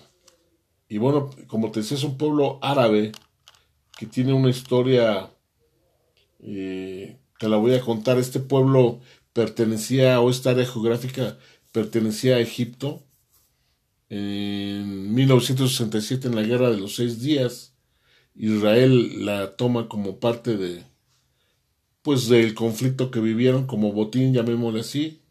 y 0.87 0.99
bueno, 0.99 1.31
como 1.47 1.71
te 1.71 1.79
decía, 1.79 1.97
es 1.97 2.03
un 2.03 2.19
pueblo 2.19 2.59
árabe 2.61 3.13
que 3.97 4.05
tiene 4.05 4.31
una 4.31 4.51
historia, 4.51 5.31
eh, 6.39 7.17
te 7.39 7.49
la 7.49 7.57
voy 7.57 7.73
a 7.73 7.81
contar. 7.81 8.19
Este 8.19 8.39
pueblo 8.39 8.99
pertenecía, 9.33 10.21
o 10.21 10.29
esta 10.29 10.51
área 10.51 10.67
geográfica 10.67 11.39
pertenecía 11.71 12.35
a 12.35 12.41
Egipto. 12.41 13.03
En 14.07 15.15
1967, 15.15 16.27
en 16.27 16.35
la 16.35 16.43
Guerra 16.43 16.69
de 16.69 16.77
los 16.77 16.95
Seis 16.95 17.23
Días, 17.23 17.73
Israel 18.35 19.25
la 19.25 19.55
toma 19.55 19.89
como 19.89 20.19
parte 20.19 20.57
de 20.57 20.83
pues 22.03 22.27
del 22.27 22.53
conflicto 22.53 23.09
que 23.09 23.19
vivieron 23.19 23.65
como 23.65 23.93
botín, 23.93 24.31
llamémosle 24.31 24.81
así, 24.81 25.22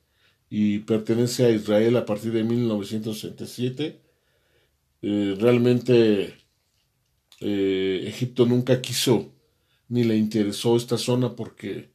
y 0.55 0.81
pertenece 0.81 1.47
a 1.47 1.51
Israel 1.51 1.97
a 1.97 2.05
partir 2.05 2.31
de 2.31 2.45
1967. 2.45 4.03
eh, 5.01 5.37
realmente 5.41 6.35
eh, 7.41 8.05
Egipto 8.07 8.45
nunca 8.45 8.83
quiso 8.83 9.33
ni 9.89 10.05
le 10.05 10.17
interesó 10.17 10.77
esta 10.77 10.99
zona 10.99 11.35
porque 11.37 11.93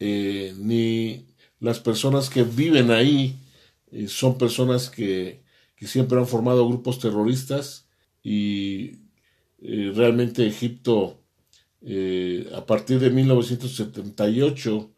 eh, 0.00 0.52
ni 0.58 1.26
las 1.60 1.78
personas 1.78 2.28
que 2.28 2.42
viven 2.42 2.90
ahí 2.90 3.38
son 4.08 4.36
personas 4.36 4.90
que, 4.90 5.44
que, 5.76 5.86
siempre 5.86 6.18
han 6.18 6.26
formado 6.26 6.68
grupos 6.68 6.98
terroristas 6.98 7.88
y 8.22 8.98
realmente 9.60 10.46
Egipto 10.46 11.22
a 12.54 12.66
partir 12.66 12.98
de 12.98 13.10
1978 13.10 14.90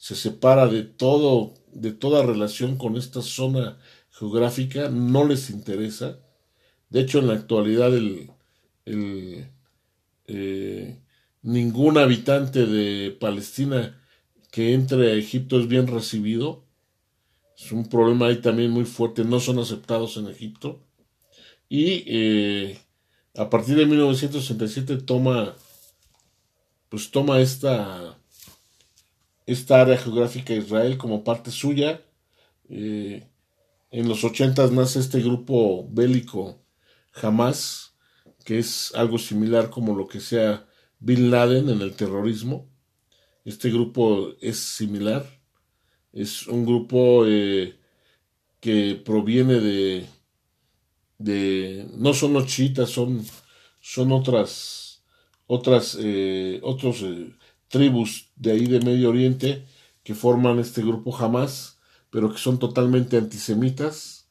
se 0.00 0.16
separa 0.16 0.66
de 0.66 0.82
todo 0.82 1.54
de 1.72 1.92
toda 1.92 2.26
relación 2.26 2.76
con 2.76 2.96
esta 2.96 3.22
zona 3.22 3.78
geográfica 4.10 4.88
no 4.88 5.24
les 5.24 5.50
interesa 5.50 6.18
de 6.90 7.00
hecho, 7.00 7.20
en 7.20 7.28
la 7.28 7.34
actualidad 7.34 7.94
el, 7.94 8.30
eh, 10.26 11.00
ningún 11.42 11.98
habitante 11.98 12.66
de 12.66 13.12
Palestina 13.12 13.96
que 14.50 14.74
entre 14.74 15.12
a 15.12 15.14
Egipto 15.14 15.60
es 15.60 15.68
bien 15.68 15.86
recibido. 15.86 16.64
Es 17.56 17.70
un 17.70 17.88
problema 17.88 18.26
ahí 18.26 18.40
también 18.40 18.72
muy 18.72 18.84
fuerte, 18.84 19.24
no 19.24 19.38
son 19.38 19.60
aceptados 19.60 20.16
en 20.16 20.26
Egipto. 20.26 20.82
Y 21.68 22.02
eh, 22.06 22.80
a 23.36 23.48
partir 23.48 23.76
de 23.76 23.86
1967 23.86 24.96
toma, 24.98 25.54
pues 26.88 27.12
toma 27.12 27.38
esta, 27.40 28.18
esta 29.52 29.80
área 29.80 29.98
geográfica 29.98 30.52
de 30.52 30.60
Israel 30.60 30.96
como 30.96 31.24
parte 31.24 31.50
suya. 31.50 32.02
Eh, 32.68 33.26
en 33.90 34.08
los 34.08 34.22
ochentas 34.22 34.70
nace 34.70 35.00
este 35.00 35.20
grupo 35.20 35.88
bélico 35.90 36.62
jamás, 37.10 37.96
que 38.44 38.58
es 38.60 38.94
algo 38.94 39.18
similar 39.18 39.70
como 39.70 39.96
lo 39.96 40.06
que 40.06 40.20
sea 40.20 40.68
Bin 41.00 41.30
Laden 41.30 41.68
en 41.68 41.80
el 41.80 41.94
terrorismo. 41.94 42.68
Este 43.44 43.70
grupo 43.70 44.34
es 44.40 44.58
similar, 44.58 45.26
es 46.12 46.46
un 46.46 46.64
grupo 46.64 47.24
eh, 47.26 47.76
que 48.60 49.02
proviene 49.04 49.54
de, 49.54 50.06
de, 51.18 51.88
no 51.96 52.14
son 52.14 52.34
los 52.34 52.46
chiitas, 52.46 52.90
son, 52.90 53.24
son 53.80 54.12
otras, 54.12 55.02
otras, 55.46 55.98
eh, 56.00 56.60
otros 56.62 57.02
tribus 57.70 58.30
de 58.36 58.52
ahí 58.52 58.66
de 58.66 58.80
Medio 58.80 59.08
Oriente 59.08 59.64
que 60.02 60.14
forman 60.14 60.58
este 60.58 60.82
grupo 60.82 61.12
jamás, 61.12 61.78
pero 62.10 62.32
que 62.32 62.38
son 62.38 62.58
totalmente 62.58 63.16
antisemitas. 63.16 64.28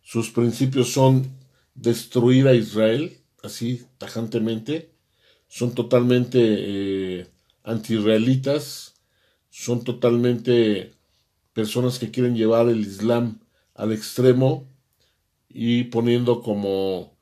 Sus 0.00 0.30
principios 0.30 0.92
son 0.92 1.36
destruir 1.74 2.46
a 2.46 2.54
Israel, 2.54 3.18
así 3.42 3.84
tajantemente, 3.98 4.92
son 5.48 5.74
totalmente 5.74 6.38
eh, 6.40 7.26
anti-israelitas, 7.64 8.94
son 9.50 9.82
totalmente 9.82 10.94
personas 11.52 11.98
que 11.98 12.10
quieren 12.10 12.36
llevar 12.36 12.68
el 12.68 12.80
Islam 12.80 13.40
al 13.74 13.92
extremo 13.92 14.68
y 15.48 15.84
poniendo 15.84 16.42
como, 16.42 17.16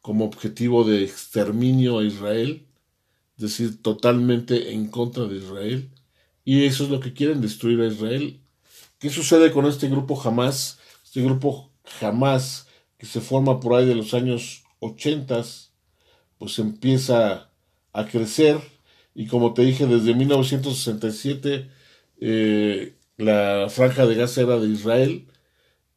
como 0.00 0.26
objetivo 0.26 0.84
de 0.84 1.04
exterminio 1.04 1.98
a 1.98 2.04
Israel, 2.04 2.66
decir, 3.40 3.82
totalmente 3.82 4.72
en 4.72 4.88
contra 4.88 5.24
de 5.26 5.38
Israel. 5.38 5.90
Y 6.44 6.64
eso 6.64 6.84
es 6.84 6.90
lo 6.90 7.00
que 7.00 7.12
quieren, 7.12 7.40
destruir 7.40 7.80
a 7.80 7.86
Israel. 7.86 8.40
¿Qué 8.98 9.10
sucede 9.10 9.52
con 9.52 9.66
este 9.66 9.88
grupo 9.88 10.16
jamás? 10.16 10.78
Este 11.04 11.22
grupo 11.22 11.72
jamás 11.84 12.66
que 12.98 13.06
se 13.06 13.20
forma 13.20 13.60
por 13.60 13.74
ahí 13.74 13.86
de 13.86 13.94
los 13.94 14.14
años 14.14 14.64
80, 14.80 15.42
pues 16.38 16.58
empieza 16.58 17.50
a 17.92 18.06
crecer 18.06 18.58
y 19.14 19.26
como 19.26 19.54
te 19.54 19.62
dije, 19.62 19.86
desde 19.86 20.14
1967 20.14 21.68
eh, 22.20 22.94
la 23.16 23.66
franja 23.68 24.06
de 24.06 24.14
Gaza 24.14 24.42
era 24.42 24.58
de 24.58 24.68
Israel. 24.68 25.26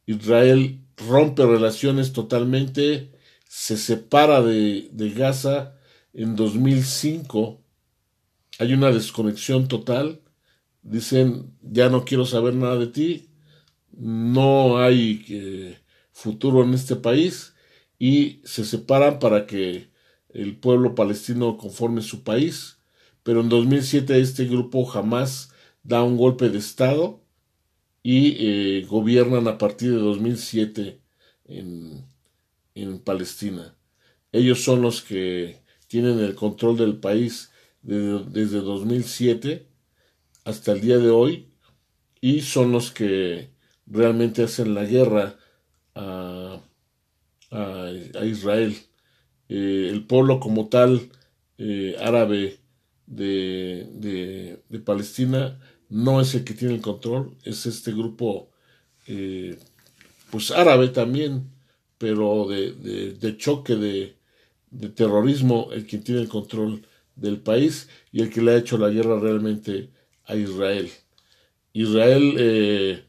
Israel 0.06 0.80
rompe 0.96 1.46
relaciones 1.46 2.12
totalmente, 2.12 3.12
se 3.48 3.76
separa 3.76 4.42
de, 4.42 4.88
de 4.92 5.10
Gaza 5.10 5.73
en 6.14 6.36
2005. 6.36 7.60
Hay 8.58 8.72
una 8.72 8.90
desconexión 8.90 9.68
total. 9.68 10.22
Dicen, 10.82 11.52
ya 11.62 11.88
no 11.90 12.04
quiero 12.04 12.24
saber 12.26 12.54
nada 12.54 12.78
de 12.78 12.86
ti. 12.88 13.28
No 13.92 14.78
hay... 14.78 15.22
que 15.24 15.84
futuro 16.14 16.62
en 16.62 16.72
este 16.72 16.96
país 16.96 17.54
y 17.98 18.40
se 18.44 18.64
separan 18.64 19.18
para 19.18 19.46
que 19.46 19.90
el 20.30 20.56
pueblo 20.56 20.94
palestino 20.94 21.58
conforme 21.58 22.00
su 22.00 22.22
país. 22.22 22.78
Pero 23.22 23.40
en 23.40 23.48
2007 23.48 24.20
este 24.20 24.46
grupo 24.46 24.84
jamás 24.84 25.52
da 25.82 26.02
un 26.02 26.16
golpe 26.16 26.48
de 26.48 26.58
Estado 26.58 27.20
y 28.02 28.36
eh, 28.38 28.86
gobiernan 28.86 29.48
a 29.48 29.58
partir 29.58 29.90
de 29.90 29.98
2007 29.98 31.00
en, 31.46 32.06
en 32.74 32.98
Palestina. 33.00 33.76
Ellos 34.32 34.62
son 34.62 34.82
los 34.82 35.02
que 35.02 35.62
tienen 35.94 36.18
el 36.18 36.34
control 36.34 36.76
del 36.76 36.96
país 36.96 37.52
desde 37.80 38.58
2007 38.58 39.68
hasta 40.44 40.72
el 40.72 40.80
día 40.80 40.98
de 40.98 41.10
hoy 41.10 41.52
y 42.20 42.40
son 42.40 42.72
los 42.72 42.90
que 42.90 43.50
realmente 43.86 44.42
hacen 44.42 44.74
la 44.74 44.82
guerra 44.86 45.38
a, 45.94 46.60
a, 47.52 48.24
Israel. 48.24 48.76
Eh, 49.48 49.88
el 49.88 50.04
pueblo 50.04 50.40
como 50.40 50.68
tal 50.68 51.12
eh, 51.58 51.94
árabe 52.00 52.58
de, 53.06 53.86
de, 53.92 54.64
de, 54.68 54.78
Palestina 54.80 55.60
no 55.88 56.20
es 56.20 56.34
el 56.34 56.42
que 56.42 56.54
tiene 56.54 56.74
el 56.74 56.80
control, 56.80 57.36
es 57.44 57.66
este 57.66 57.92
grupo 57.92 58.50
eh, 59.06 59.56
pues 60.32 60.50
árabe 60.50 60.88
también, 60.88 61.52
pero 61.98 62.48
de, 62.48 62.72
de 63.12 63.36
choque 63.36 63.76
de, 63.76 64.13
terrorismo, 64.94 65.68
el 65.72 65.86
que 65.86 65.98
tiene 65.98 66.20
el 66.20 66.28
control 66.28 66.86
del 67.16 67.40
país 67.40 67.88
y 68.12 68.22
el 68.22 68.30
que 68.30 68.42
le 68.42 68.52
ha 68.52 68.56
hecho 68.56 68.78
la 68.78 68.90
guerra 68.90 69.18
realmente 69.20 69.90
a 70.24 70.36
Israel. 70.36 70.90
Israel, 71.72 73.04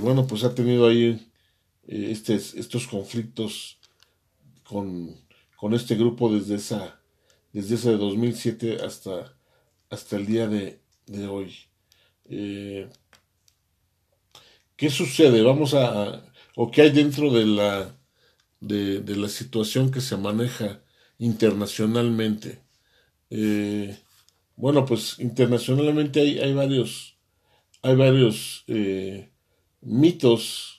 bueno, 0.00 0.26
pues 0.26 0.44
ha 0.44 0.54
tenido 0.54 0.86
ahí 0.88 1.26
eh, 1.88 2.10
estos 2.10 2.86
conflictos 2.88 3.78
con, 4.64 5.14
con, 5.56 5.74
este 5.74 5.94
grupo 5.94 6.32
desde 6.32 6.56
esa 6.56 7.00
desde 7.52 7.76
ese 7.76 7.92
2007 7.92 8.78
hasta, 8.84 9.36
hasta 9.88 10.16
el 10.16 10.26
día 10.26 10.48
de, 10.48 10.80
de 11.06 11.26
hoy. 11.26 11.54
Eh, 12.26 12.88
¿Qué 14.76 14.90
sucede? 14.90 15.42
Vamos 15.42 15.72
a, 15.74 16.22
o 16.56 16.70
qué 16.70 16.82
hay 16.82 16.90
dentro 16.90 17.32
de 17.32 17.46
la 17.46 17.96
de, 18.60 19.00
de 19.00 19.16
la 19.16 19.28
situación 19.28 19.90
que 19.90 20.00
se 20.00 20.16
maneja 20.16 20.82
internacionalmente. 21.18 22.60
Eh, 23.30 23.98
bueno, 24.56 24.86
pues 24.86 25.18
internacionalmente 25.18 26.20
hay, 26.20 26.38
hay 26.38 26.54
varios 26.54 27.18
hay 27.82 27.94
varios 27.94 28.64
mitos 29.80 30.76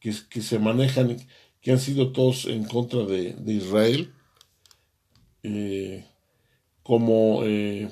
que, 0.00 0.12
se 0.42 0.58
manejan, 0.58 1.16
que 1.60 1.72
han 1.72 1.78
sido 1.78 2.12
todos 2.12 2.46
en 2.46 2.64
contra 2.64 3.04
de, 3.04 3.36
Israel, 3.46 4.12
eh, 5.42 6.06
como 6.82 7.42
eh, 7.44 7.90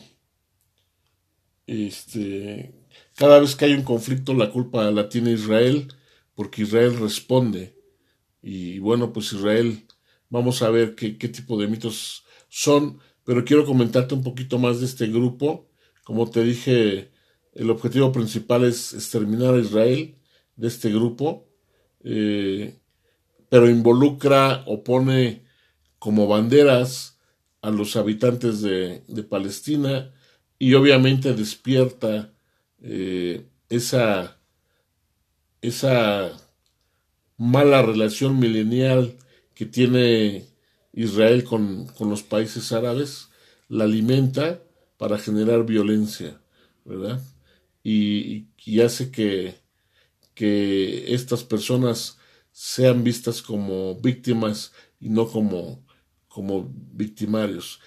este, 1.66 2.74
cada 3.14 3.40
vez 3.40 3.54
que 3.54 3.66
hay 3.66 3.74
un 3.74 3.84
conflicto 3.84 4.34
la 4.34 4.50
culpa 4.50 4.90
la 4.90 5.08
tiene 5.08 5.32
Israel, 5.32 5.88
porque 6.34 6.62
Israel 6.62 6.98
responde. 6.98 7.77
Y 8.50 8.78
bueno, 8.78 9.12
pues 9.12 9.30
Israel, 9.34 9.84
vamos 10.30 10.62
a 10.62 10.70
ver 10.70 10.94
qué, 10.94 11.18
qué 11.18 11.28
tipo 11.28 11.60
de 11.60 11.68
mitos 11.68 12.24
son, 12.48 12.98
pero 13.22 13.44
quiero 13.44 13.66
comentarte 13.66 14.14
un 14.14 14.22
poquito 14.22 14.58
más 14.58 14.80
de 14.80 14.86
este 14.86 15.06
grupo. 15.06 15.68
Como 16.02 16.30
te 16.30 16.42
dije, 16.42 17.10
el 17.52 17.68
objetivo 17.68 18.10
principal 18.10 18.64
es 18.64 18.94
exterminar 18.94 19.52
a 19.52 19.58
Israel 19.58 20.14
de 20.56 20.66
este 20.66 20.88
grupo. 20.88 21.46
Eh, 22.02 22.78
pero 23.50 23.68
involucra 23.68 24.62
o 24.66 24.82
pone 24.82 25.44
como 25.98 26.26
banderas 26.26 27.18
a 27.60 27.70
los 27.70 27.96
habitantes 27.96 28.62
de, 28.62 29.02
Palestina 29.28 30.10
y 30.58 30.72
obviamente 30.72 31.34
despierta 31.34 32.32
eh, 32.80 33.46
esa, 33.68 34.40
esa 35.60 36.47
mala 37.38 37.80
relación 37.80 38.38
milenial 38.38 39.16
que 39.54 39.64
tiene 39.64 40.46
Israel 40.92 41.44
con, 41.44 41.86
los 42.00 42.22
países 42.22 42.72
árabes, 42.72 43.30
la 43.68 43.84
alimenta 43.84 44.62
para 44.98 45.18
generar 45.18 45.64
violencia, 45.64 46.40
¿verdad? 46.84 47.22
y 47.82 48.80
hace 48.82 49.10
que, 49.10 49.54
que 50.34 51.14
estas 51.14 51.42
personas 51.42 52.18
sean 52.52 53.02
vistas 53.02 53.42
como 53.42 53.94
víctimas 53.96 54.72
y 55.00 55.08
no 55.08 55.26
como, 55.26 55.84
como 56.28 56.70
victimarios. 56.92 57.80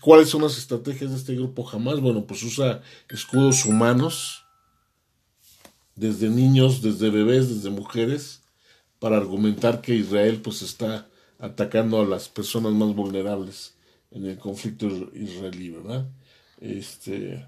¿Cuáles 0.00 0.28
son 0.28 0.42
las 0.42 0.58
estrategias 0.58 1.10
de 1.10 1.16
este 1.16 1.34
grupo 1.34 1.64
jamás? 1.64 1.98
Bueno, 1.98 2.24
pues 2.24 2.42
usa 2.44 2.82
escudos 3.08 3.64
humanos, 3.64 4.44
desde 5.96 6.28
niños, 6.28 6.82
desde 6.82 7.10
bebés, 7.10 7.48
desde 7.48 7.70
mujeres, 7.70 8.41
para 9.02 9.16
argumentar 9.16 9.80
que 9.82 9.96
Israel 9.96 10.40
pues 10.44 10.62
está 10.62 11.10
atacando 11.40 12.00
a 12.00 12.06
las 12.06 12.28
personas 12.28 12.72
más 12.72 12.94
vulnerables 12.94 13.74
en 14.12 14.26
el 14.26 14.38
conflicto 14.38 14.86
israelí, 15.12 15.70
¿verdad? 15.70 16.08
Este, 16.60 17.44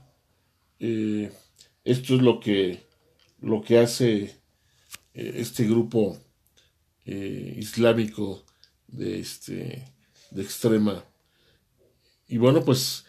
eh, 0.80 1.30
esto 1.84 2.16
es 2.16 2.22
lo 2.22 2.40
que, 2.40 2.80
lo 3.40 3.62
que 3.62 3.78
hace 3.78 4.34
eh, 5.14 5.34
este 5.36 5.64
grupo 5.68 6.18
eh, 7.06 7.54
islámico 7.56 8.44
de, 8.88 9.20
este, 9.20 9.84
de 10.32 10.42
extrema. 10.42 11.04
Y 12.26 12.38
bueno, 12.38 12.64
pues, 12.64 13.04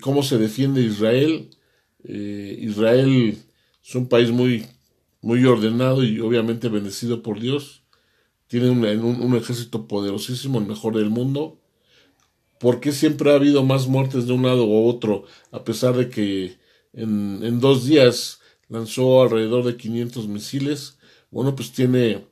¿cómo 0.00 0.22
se 0.22 0.38
defiende 0.38 0.80
Israel? 0.80 1.50
Israel 2.02 3.36
es 3.84 3.94
un 3.94 4.08
país 4.08 4.30
muy, 4.30 4.64
muy 5.22 5.44
ordenado 5.44 6.04
y 6.04 6.20
obviamente 6.20 6.68
bendecido 6.68 7.22
por 7.22 7.40
Dios. 7.40 7.84
Tiene 8.48 8.70
un, 8.70 8.84
un 8.84 9.36
ejército 9.36 9.88
poderosísimo, 9.88 10.58
el 10.58 10.66
mejor 10.66 10.96
del 10.96 11.10
mundo 11.10 11.58
¿Por 12.58 12.80
qué 12.80 12.92
siempre 12.92 13.30
ha 13.30 13.36
habido 13.36 13.62
más 13.64 13.86
muertes 13.86 14.26
de 14.26 14.32
un 14.32 14.42
lado 14.42 14.66
u 14.66 14.88
otro, 14.88 15.24
a 15.52 15.64
pesar 15.64 15.96
de 15.96 16.10
que 16.10 16.58
en, 16.92 17.40
en 17.42 17.60
dos 17.60 17.86
días 17.86 18.40
lanzó 18.68 19.22
alrededor 19.22 19.64
de 19.64 19.76
500 19.76 20.26
misiles? 20.28 20.98
Bueno, 21.30 21.54
pues 21.54 21.72
tiene 21.72 22.26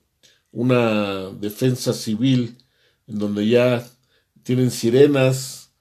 una 0.50 1.30
defensa 1.30 1.92
civil 1.92 2.58
en 3.06 3.18
donde 3.18 3.46
ya 3.48 3.86
tienen 4.42 4.70
sirenas 4.70 5.72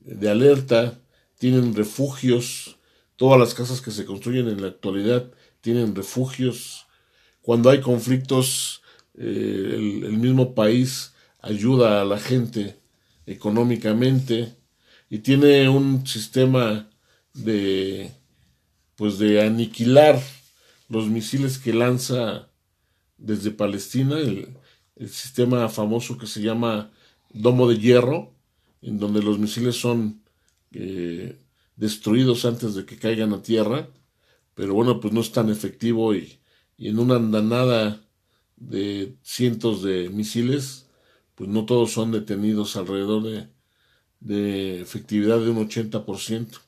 de 0.00 0.28
alerta, 0.28 1.00
tienen 1.38 1.74
refugios, 1.74 2.78
todas 3.16 3.38
las 3.38 3.54
casas 3.54 3.80
que 3.80 3.92
se 3.92 4.04
construyen 4.04 4.48
en 4.48 4.60
la 4.60 4.68
actualidad 4.68 5.30
tienen 5.64 5.94
refugios. 5.94 6.86
Cuando 7.40 7.70
hay 7.70 7.80
conflictos, 7.80 8.82
eh, 9.16 10.02
el, 10.04 10.18
mismo 10.18 10.54
país 10.54 11.14
ayuda 11.40 12.02
a 12.02 12.04
la 12.04 12.18
gente 12.18 12.76
económicamente 13.24 14.56
y 15.08 15.20
tiene 15.20 15.70
un 15.70 16.06
sistema 16.06 16.90
de 17.32 18.12
pues 18.96 19.18
de 19.18 19.42
aniquilar 19.42 20.20
los 20.88 21.08
misiles 21.08 21.58
que 21.58 21.72
lanza 21.72 22.50
desde 23.16 23.50
Palestina, 23.50 24.18
el, 24.18 24.48
sistema 25.08 25.68
famoso 25.68 26.18
que 26.18 26.26
se 26.26 26.40
llama 26.40 26.92
domo 27.30 27.68
de 27.68 27.78
hierro, 27.78 28.34
en 28.82 28.98
donde 28.98 29.22
los 29.22 29.38
misiles 29.38 29.76
son 29.76 30.22
eh, 30.72 31.36
destruidos 31.74 32.44
antes 32.44 32.74
de 32.74 32.84
que 32.84 32.96
caigan 32.96 33.32
a 33.32 33.42
tierra, 33.42 33.88
pero 34.54 34.74
bueno, 34.74 35.00
pues 35.00 35.12
no 35.12 35.20
es 35.20 35.32
tan 35.32 35.50
efectivo 35.50 36.14
y, 36.14 36.40
y 36.76 36.88
en 36.88 36.98
una 36.98 37.16
andanada 37.16 38.00
de 38.56 39.16
cientos 39.22 39.82
de 39.82 40.08
misiles 40.10 40.84
pues 41.34 41.50
no 41.50 41.66
todos 41.66 41.92
son 41.92 42.12
detenidos 42.12 42.76
alrededor 42.76 43.22
de, 43.24 43.48
de 44.20 44.80
efectividad 44.80 45.40
de 45.40 45.50
un 45.50 45.68
80%. 45.68 46.60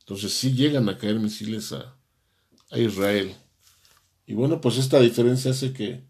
Entonces 0.00 0.32
sí 0.32 0.52
llegan 0.52 0.88
a 0.88 0.98
caer 0.98 1.18
misiles 1.18 1.72
a, 1.72 1.98
a 2.70 2.78
Israel. 2.78 3.34
Y 4.26 4.34
bueno, 4.34 4.60
pues 4.60 4.78
esta 4.78 5.00
diferencia 5.00 5.50
hace 5.50 5.72
que, 5.72 6.04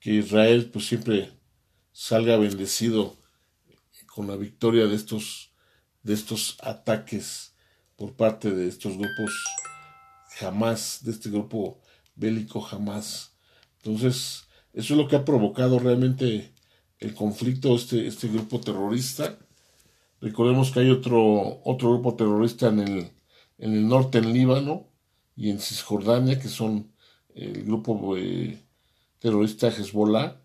que 0.00 0.14
Israel 0.14 0.70
pues 0.72 0.86
siempre 0.86 1.32
salga 1.92 2.36
bendecido 2.36 3.16
con 4.06 4.26
la 4.26 4.36
victoria 4.36 4.86
de 4.86 4.96
estos, 4.96 5.52
de 6.02 6.14
estos 6.14 6.56
ataques 6.60 7.54
por 7.96 8.14
parte 8.14 8.50
de 8.50 8.68
estos 8.68 8.96
grupos 8.96 9.30
jamás, 10.36 11.00
de 11.02 11.12
este 11.12 11.30
grupo 11.30 11.80
bélico 12.14 12.60
jamás. 12.60 13.36
Entonces, 13.78 14.44
eso 14.72 14.94
es 14.94 14.98
lo 14.98 15.08
que 15.08 15.16
ha 15.16 15.24
provocado 15.24 15.78
realmente 15.78 16.52
el 16.98 17.14
conflicto, 17.14 17.74
este, 17.74 18.06
este 18.06 18.28
grupo 18.28 18.60
terrorista. 18.60 19.38
Recordemos 20.20 20.70
que 20.70 20.80
hay 20.80 20.90
otro, 20.90 21.60
otro 21.64 21.90
grupo 21.90 22.14
terrorista 22.16 22.68
en 22.68 22.80
el, 22.80 23.10
en 23.58 23.72
el 23.72 23.88
norte, 23.88 24.18
en 24.18 24.32
Líbano, 24.32 24.88
y 25.34 25.50
en 25.50 25.58
Cisjordania, 25.58 26.38
que 26.38 26.48
son 26.48 26.92
el 27.34 27.64
grupo 27.64 28.16
eh, 28.16 28.62
terrorista 29.18 29.68
Hezbollah, 29.68 30.40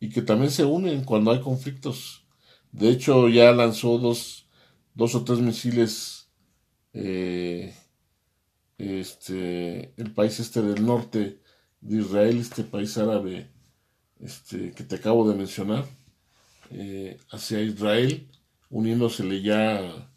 y 0.00 0.10
que 0.10 0.22
también 0.22 0.50
se 0.50 0.64
unen 0.64 1.04
cuando 1.04 1.30
hay 1.30 1.40
conflictos. 1.40 2.24
De 2.72 2.90
hecho, 2.90 3.28
ya 3.28 3.52
lanzó 3.52 3.98
dos, 3.98 4.46
dos 4.94 5.14
o 5.14 5.24
tres 5.24 5.38
misiles 5.38 6.28
eh, 6.92 7.74
este, 8.82 9.94
el 9.96 10.12
país 10.12 10.40
este 10.40 10.60
del 10.60 10.84
norte 10.84 11.38
de 11.80 12.00
Israel, 12.00 12.38
este 12.38 12.64
país 12.64 12.98
árabe 12.98 13.48
este, 14.20 14.72
que 14.72 14.82
te 14.84 14.96
acabo 14.96 15.28
de 15.28 15.36
mencionar, 15.36 15.84
eh, 16.70 17.18
hacia 17.30 17.60
Israel, 17.60 18.28
uniéndosele 18.70 19.42
ya 19.42 20.08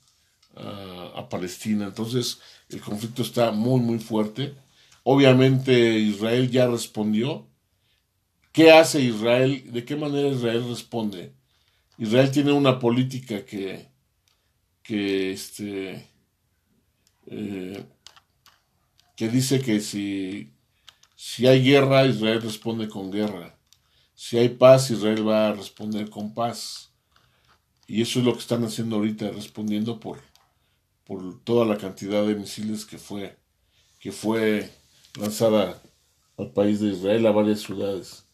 a, 0.56 1.28
Palestina. 1.30 1.86
Entonces, 1.86 2.40
el 2.70 2.82
conflicto 2.82 3.22
está 3.22 3.52
muy, 3.52 3.82
muy 3.82 4.00
fuerte. 4.00 4.56
Obviamente, 5.04 6.00
Israel 6.00 6.50
ya 6.50 6.68
respondió. 6.68 7.48
¿Qué 8.52 8.72
hace 8.72 9.02
Israel? 9.02 9.72
¿De 9.74 9.84
qué 9.84 9.96
manera 9.96 10.30
Israel 10.30 10.66
responde? 10.70 11.34
Israel 11.98 12.32
tiene 12.32 12.54
una 12.54 12.80
política 12.80 13.44
que, 13.44 13.90
que, 14.82 15.32
este, 15.32 16.08
eh, 17.28 17.84
que 19.16 19.30
dice 19.30 19.62
que 19.62 19.80
si, 19.80 20.52
si 21.16 21.48
hay 21.48 21.64
guerra, 21.64 22.06
Israel 22.06 22.42
responde 22.42 22.88
con 22.88 23.12
guerra. 23.12 23.58
Si 24.14 24.38
hay 24.38 24.50
paz, 24.50 24.92
Israel 24.92 25.28
va 25.28 25.50
a 25.50 25.54
responder 25.54 26.10
con 26.10 26.34
paz. 26.34 26.92
Y 27.88 28.02
eso 28.02 28.20
es 28.20 28.26
lo 28.26 28.34
que 28.34 28.40
están 28.40 28.64
haciendo 28.64 28.96
ahorita, 28.96 29.30
respondiendo 29.32 30.00
por, 30.00 30.20
por 31.06 31.44
toda 31.44 31.66
la 31.66 31.78
cantidad 31.78 32.26
de 32.26 32.36
misiles 32.36 32.86
que 32.86 32.98
fue, 32.98 33.38
que 34.00 34.12
fue 34.12 34.72
lanzada 35.20 35.82
al 36.38 36.52
país 36.52 36.80
de 36.80 36.90
Israel, 36.90 37.28
a 37.28 37.32
varias 37.32 37.62
ciudades. 37.62 38.26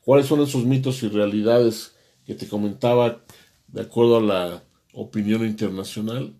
¿Cuáles 0.00 0.26
son 0.26 0.40
esos 0.42 0.64
mitos 0.64 1.02
y 1.02 1.08
realidades 1.08 1.94
que 2.26 2.34
te 2.34 2.48
comentaba 2.48 3.22
de 3.68 3.82
acuerdo 3.82 4.18
a 4.18 4.22
la 4.22 4.64
opinión 4.92 5.44
internacional? 5.44 6.34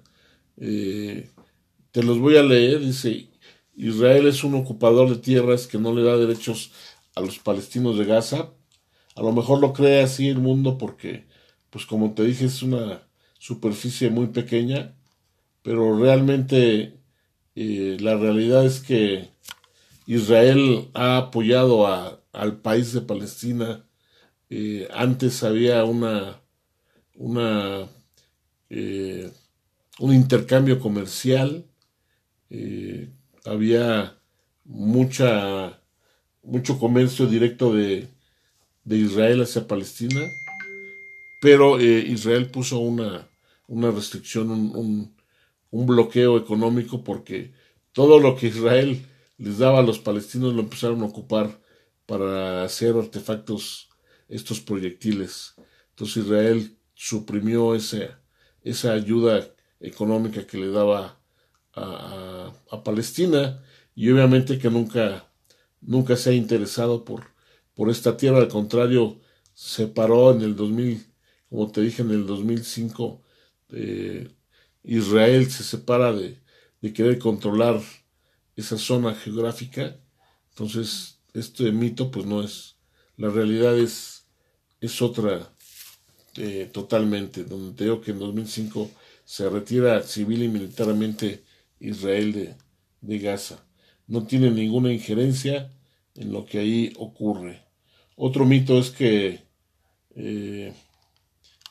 Eh, 0.57 1.31
te 1.91 2.03
los 2.03 2.19
voy 2.19 2.37
a 2.37 2.43
leer. 2.43 2.81
Dice, 2.81 3.29
Israel 3.77 4.27
es 4.27 4.45
un 4.45 4.55
ocupador 4.55 5.09
de 5.11 5.17
tierras 5.17 5.67
que 5.67 5.79
no 5.79 5.95
le 5.95 6.03
da 6.03 6.17
derechos 6.17 6.73
a 7.15 7.21
los 7.21 7.39
palestinos 7.39 7.99
de 7.99 8.05
Gaza 8.05 8.51
a 9.17 9.23
lo 9.23 9.33
mejor 9.33 9.61
lo 9.61 9.73
cree 9.73 10.03
así 10.03 10.29
el 10.29 10.39
mundo 10.39 10.79
porque, 10.79 11.27
pues 11.71 11.87
como 11.87 12.15
te 12.15 12.25
dije, 12.25 12.47
es 12.47 12.63
una 12.63 13.07
superficie 13.39 14.11
muy 14.11 14.29
pequeña, 14.29 14.97
pero 15.63 15.97
realmente 15.99 16.99
eh, 17.55 17.97
la 18.01 18.17
realidad 18.17 18.67
es 18.67 18.81
que 18.81 19.31
Israel 20.07 20.91
ha 20.95 21.17
apoyado 21.19 21.87
a, 21.87 22.23
al 22.33 22.61
país 22.61 22.93
de 22.93 23.03
Palestina. 23.03 23.87
Eh, 24.51 24.89
antes 24.93 25.43
había 25.45 25.85
una, 25.85 26.43
una 27.15 27.89
eh, 28.71 29.31
un 30.01 30.13
intercambio 30.13 30.81
comercial, 30.81 31.67
había 33.45 34.19
mucha, 34.65 35.81
mucho 36.43 36.79
comercio 36.79 37.27
directo 37.27 37.73
de, 37.75 38.09
de 38.85 38.97
Israel 38.97 39.43
hacia 39.43 39.67
Palestina, 39.67 40.21
pero 41.41 41.79
eh, 41.79 42.05
Israel 42.09 42.51
puso 42.51 42.79
una, 42.79 43.29
una 43.69 43.91
restricción, 43.91 44.51
un, 44.51 45.15
un, 45.71 45.87
bloqueo 45.87 46.39
económico 46.39 47.05
porque 47.05 47.53
todo 47.93 48.19
lo 48.19 48.37
que 48.37 48.49
Israel 48.49 49.05
les 49.37 49.59
daba 49.59 49.81
a 49.81 49.83
los 49.83 49.99
palestinos 49.99 50.55
lo 50.55 50.63
empezaron 50.63 51.03
a 51.03 51.07
ocupar 51.07 51.61
para 52.07 52.65
hacer 52.65 52.97
artefactos, 52.97 53.91
estos 54.29 54.61
proyectiles. 54.61 55.55
Entonces 55.91 56.25
Israel 56.25 56.77
suprimió 56.95 57.75
esa, 57.75 58.21
esa 58.63 58.93
ayuda 58.93 59.47
económica 59.81 60.47
que 60.47 60.59
le 60.59 60.71
daba 60.71 61.19
a, 61.77 62.53
Palestina. 62.85 63.63
Y 63.95 64.11
obviamente 64.11 64.59
que 64.59 64.71
nunca, 64.71 65.31
nunca 65.81 66.17
se 66.17 66.31
ha 66.31 66.33
interesado 66.35 67.05
por 67.05 67.35
por 67.75 67.91
esta 67.91 68.17
tierra, 68.17 68.39
al 68.39 68.49
contrario, 68.49 69.21
se 69.53 69.87
paró 69.87 70.33
en 70.33 70.43
el 70.43 70.57
2000, 70.57 71.07
como 71.49 71.71
te 71.71 71.81
dije, 71.83 72.03
en 72.03 72.11
el 72.11 72.27
2005, 72.27 73.23
eh, 73.71 74.31
Israel 74.85 75.51
se 75.51 75.65
separa 75.65 76.13
de, 76.13 76.39
de 76.81 76.93
querer 76.93 77.19
controlar 77.19 77.81
esa 78.57 78.79
zona 78.79 79.15
geográfica, 79.15 79.97
entonces 80.51 81.21
este 81.33 81.73
mito 81.73 82.11
pues 82.11 82.27
no 82.27 82.43
es, 82.43 82.77
la 83.17 83.29
realidad 83.31 83.77
es, 83.77 84.27
es 84.81 85.03
otra 85.03 85.53
eh, 86.37 86.71
totalmente, 86.73 87.45
donde 87.45 87.77
te 87.77 87.85
digo 87.85 88.01
que 88.01 88.13
en 88.13 88.21
2005 88.21 88.91
se 89.25 89.49
retira 89.49 90.03
civil 90.03 90.43
y 90.45 90.49
militarmente 90.49 91.45
Israel 91.89 92.33
de, 92.33 92.55
de 93.01 93.19
Gaza. 93.19 93.65
No 94.07 94.27
tiene 94.27 94.51
ninguna 94.51 94.93
injerencia 94.93 95.71
en 96.15 96.33
lo 96.33 96.45
que 96.47 96.59
ahí 96.59 96.93
ocurre. 96.97 97.63
Otro 98.17 98.45
mito 98.45 98.79
es 98.79 98.91
que 98.91 99.41
eh, 100.15 100.73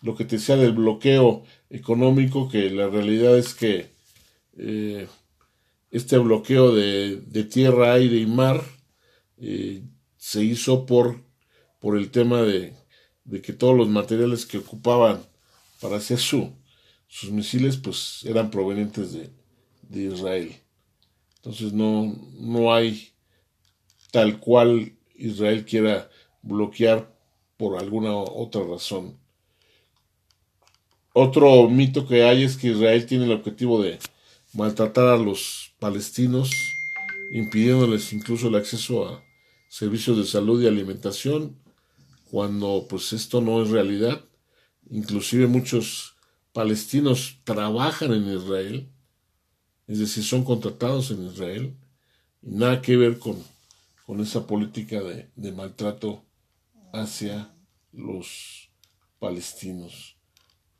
lo 0.02 0.15
que 0.15 0.26
te 0.26 0.38
decía 0.38 0.58
del 0.58 0.73
bloqueo 0.73 1.43
económico, 1.69 2.49
que 2.49 2.69
la 2.69 2.89
realidad 2.89 3.38
es 3.38 3.54
que 3.54 3.91
eh, 4.58 5.08
este 5.91 6.17
bloqueo 6.17 6.73
de, 6.73 7.43
tierra, 7.49 7.93
aire 7.93 8.17
y 8.17 8.26
mar 8.26 8.62
eh, 9.38 9.84
se 10.17 10.43
hizo 10.43 10.86
por, 10.86 11.23
por 11.80 11.97
el 11.97 12.12
tema 12.12 12.41
de, 12.41 12.73
de, 13.23 13.41
que 13.41 13.54
todos 13.54 13.78
los 13.78 13.88
materiales 13.88 14.45
que 14.45 14.58
ocupaban 14.58 15.23
para 15.80 15.97
hacer 15.97 16.19
su, 16.19 16.52
sus 17.08 17.32
misiles 17.32 17.78
pues 17.78 18.26
eran 18.26 18.52
provenientes 18.52 19.13
de, 19.13 19.30
de 19.89 20.13
Israel. 20.13 20.56
Entonces 21.38 21.74
no, 21.74 22.15
no 22.39 22.74
hay 22.74 23.10
tal 24.12 24.39
cual 24.39 24.93
Israel 25.15 25.65
quiera 25.65 26.10
bloquear 26.41 27.13
por 27.58 27.78
alguna 27.78 28.15
otra 28.15 28.63
razón. 28.63 29.17
Otro 31.13 31.69
mito 31.69 32.08
que 32.08 32.24
hay 32.24 32.43
es 32.43 32.58
que 32.58 32.69
Israel 32.69 33.06
tiene 33.06 33.26
el 33.26 33.32
objetivo 33.32 33.82
de 33.82 34.00
maltratar 34.54 35.08
a 35.08 35.17
los 35.17 35.74
palestinos, 35.80 36.50
impidiéndoles 37.32 38.13
incluso 38.13 38.48
el 38.48 38.56
acceso 38.56 39.08
a 39.08 39.24
servicios 39.69 40.17
de 40.17 40.26
salud 40.26 40.62
y 40.62 40.67
alimentación, 40.67 41.60
cuando 42.32 42.88
pues 42.89 43.13
esto 43.13 43.41
no 43.41 43.62
es 43.62 43.69
realidad. 43.69 44.26
Inclusive 44.89 45.48
muchos 45.48 46.15
palestinos 46.52 47.39
trabajan 47.43 48.13
en 48.13 48.36
Israel, 48.36 48.89
es 49.88 50.00
decir, 50.00 50.24
son 50.24 50.43
contratados 50.43 51.12
en 51.12 51.28
Israel, 51.28 51.76
y 52.41 52.52
nada 52.52 52.82
que 52.82 52.98
ver 52.98 53.19
con, 53.19 53.43
con 54.06 54.22
esa 54.22 54.46
política 54.48 55.02
de, 55.02 55.30
de 55.36 55.52
maltrato 55.52 56.24
hacia 56.93 57.54
los 57.91 58.69
palestinos. 59.19 60.17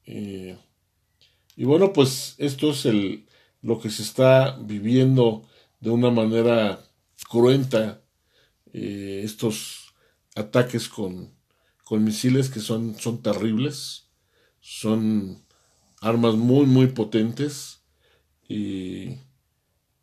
Eh, 0.06 0.58
y 1.56 1.63
bueno, 1.66 1.94
pues 1.94 2.36
esto 2.38 2.72
es 2.72 2.86
el, 2.86 3.26
lo 3.62 3.80
que 3.80 3.89
se 3.89 4.04
está 4.04 4.58
viviendo 4.58 5.48
de 5.80 5.89
una 5.89 6.12
manera 6.12 6.84
cruenta, 7.30 8.02
eh, 8.74 9.22
estos 9.24 9.94
ataques 10.36 10.89
con, 10.89 11.34
con, 11.84 12.04
misiles 12.04 12.50
que 12.50 12.60
son, 12.60 12.96
son 12.96 13.22
terribles, 13.22 14.10
son 14.60 15.44
armas 16.02 16.36
muy, 16.36 16.66
muy 16.66 16.88
potentes 16.88 17.83
y, 18.47 19.17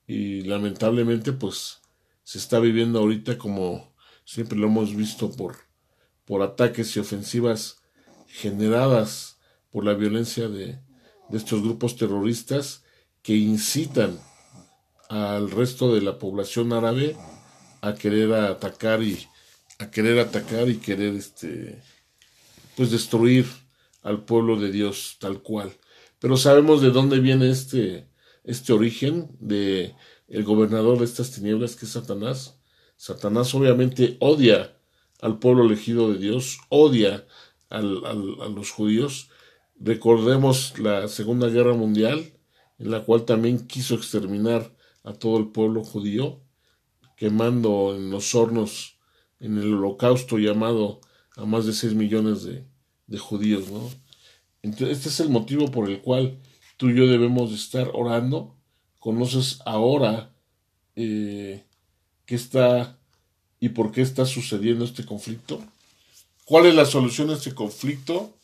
y 0.06 0.42
lamentablemente 0.42 1.32
pues 1.32 1.80
se 2.24 2.38
está 2.38 2.58
viviendo 2.58 2.98
ahorita 3.00 3.38
como 3.38 3.92
siempre 4.24 4.58
lo 4.58 4.68
hemos 4.68 4.94
visto 4.94 5.30
por, 5.32 5.56
por 6.24 6.42
ataques 6.42 6.96
y 6.96 7.00
ofensivas 7.00 7.78
generadas 8.26 9.38
por 9.70 9.84
la 9.84 9.94
violencia 9.94 10.48
de, 10.48 10.78
de 11.28 11.38
estos 11.38 11.62
grupos 11.62 11.96
terroristas 11.96 12.84
que 13.22 13.36
incitan 13.36 14.18
al 15.08 15.50
resto 15.50 15.92
de 15.94 16.02
la 16.02 16.18
población 16.18 16.72
árabe 16.72 17.16
a 17.80 17.94
querer 17.94 18.32
atacar 18.32 19.02
y 19.02 19.26
a 19.78 19.90
querer 19.90 20.18
atacar 20.18 20.68
y 20.68 20.76
querer 20.76 21.14
este 21.14 21.82
pues 22.76 22.90
destruir 22.90 23.46
al 24.02 24.24
pueblo 24.24 24.58
de 24.58 24.70
Dios 24.70 25.16
tal 25.18 25.42
cual. 25.42 25.72
Pero 26.18 26.36
sabemos 26.36 26.80
de 26.80 26.90
dónde 26.90 27.18
viene 27.18 27.50
este 27.50 28.06
este 28.44 28.72
origen 28.72 29.30
de 29.40 29.94
el 30.28 30.44
gobernador 30.44 30.98
de 30.98 31.04
estas 31.04 31.32
tinieblas 31.32 31.76
que 31.76 31.86
es 31.86 31.92
Satanás. 31.92 32.60
Satanás 32.96 33.54
obviamente 33.54 34.16
odia 34.20 34.76
al 35.20 35.38
pueblo 35.38 35.64
elegido 35.64 36.12
de 36.12 36.18
Dios, 36.18 36.58
odia 36.68 37.26
al, 37.68 38.04
a 38.04 38.48
los 38.48 38.70
judíos. 38.70 39.30
Recordemos 39.76 40.78
la 40.78 41.08
Segunda 41.08 41.48
Guerra 41.48 41.74
Mundial, 41.74 42.32
en 42.78 42.90
la 42.90 43.04
cual 43.04 43.24
también 43.24 43.66
quiso 43.66 43.94
exterminar 43.94 44.74
a 45.02 45.12
todo 45.12 45.38
el 45.38 45.48
pueblo 45.48 45.82
judío, 45.82 46.40
quemando 47.16 47.94
en 47.96 48.10
los 48.10 48.34
hornos, 48.34 48.98
en 49.40 49.58
el 49.58 49.74
holocausto 49.74 50.38
llamado 50.38 51.00
a 51.36 51.44
más 51.44 51.66
de 51.66 51.72
6 51.72 51.94
millones 51.94 52.44
de, 52.44 52.66
de 53.06 53.18
judíos, 53.18 53.70
¿no? 53.70 53.90
Entonces, 54.62 54.98
este 54.98 55.08
es 55.08 55.20
el 55.20 55.30
motivo 55.30 55.70
por 55.70 55.88
el 55.88 56.00
cual 56.02 56.38
tú 56.80 56.88
y 56.88 56.96
yo 56.96 57.06
debemos 57.06 57.52
estar 57.52 57.90
orando. 57.92 58.56
Conoces 58.98 59.58
ahora 59.66 60.32
eh, 60.96 61.62
qué 62.24 62.34
está 62.34 62.98
y 63.60 63.68
por 63.68 63.92
qué 63.92 64.00
está 64.00 64.24
sucediendo 64.24 64.86
este 64.86 65.04
conflicto. 65.04 65.62
¿Cuál 66.46 66.64
es 66.64 66.74
la 66.74 66.86
solución 66.86 67.28
a 67.28 67.34
este 67.34 67.54
conflicto? 67.54 68.34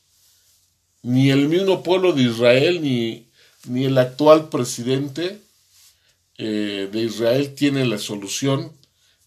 Ni 1.02 1.30
el 1.30 1.48
mismo 1.48 1.82
pueblo 1.82 2.12
de 2.12 2.24
Israel 2.24 2.82
ni 2.82 3.26
ni 3.68 3.84
el 3.84 3.98
actual 3.98 4.48
presidente 4.48 5.40
eh, 6.38 6.88
de 6.92 7.02
Israel 7.02 7.54
tiene 7.54 7.84
la 7.86 7.98
solución 7.98 8.72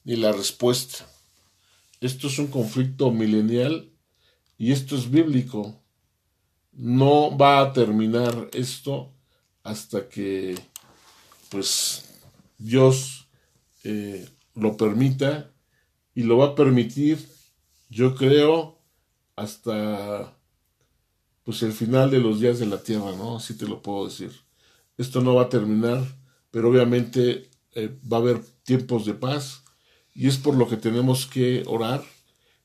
ni 0.03 0.15
la 0.15 0.31
respuesta. 0.31 1.07
Esto 1.99 2.27
es 2.27 2.39
un 2.39 2.47
conflicto 2.47 3.11
milenial 3.11 3.89
y 4.57 4.71
esto 4.71 4.95
es 4.95 5.09
bíblico. 5.09 5.75
No 6.71 7.37
va 7.37 7.61
a 7.61 7.73
terminar 7.73 8.49
esto 8.53 9.11
hasta 9.63 10.07
que 10.07 10.55
pues 11.49 12.21
Dios 12.57 13.27
eh, 13.83 14.27
lo 14.55 14.77
permita 14.77 15.51
y 16.13 16.23
lo 16.23 16.37
va 16.37 16.47
a 16.47 16.55
permitir, 16.55 17.27
yo 17.89 18.15
creo, 18.15 18.77
hasta 19.35 20.35
pues 21.43 21.63
el 21.63 21.71
final 21.71 22.11
de 22.11 22.19
los 22.19 22.39
días 22.39 22.59
de 22.59 22.65
la 22.65 22.83
tierra, 22.83 23.11
¿no? 23.15 23.37
Así 23.37 23.55
te 23.55 23.67
lo 23.67 23.81
puedo 23.81 24.05
decir. 24.05 24.31
Esto 24.97 25.21
no 25.21 25.35
va 25.35 25.43
a 25.43 25.49
terminar, 25.49 26.03
pero 26.51 26.69
obviamente 26.69 27.49
eh, 27.73 27.97
va 28.11 28.17
a 28.17 28.19
haber 28.19 28.43
tiempos 28.63 29.05
de 29.05 29.13
paz 29.13 29.63
y 30.13 30.27
es 30.27 30.37
por 30.37 30.55
lo 30.55 30.67
que 30.67 30.77
tenemos 30.77 31.25
que 31.25 31.63
orar. 31.65 32.03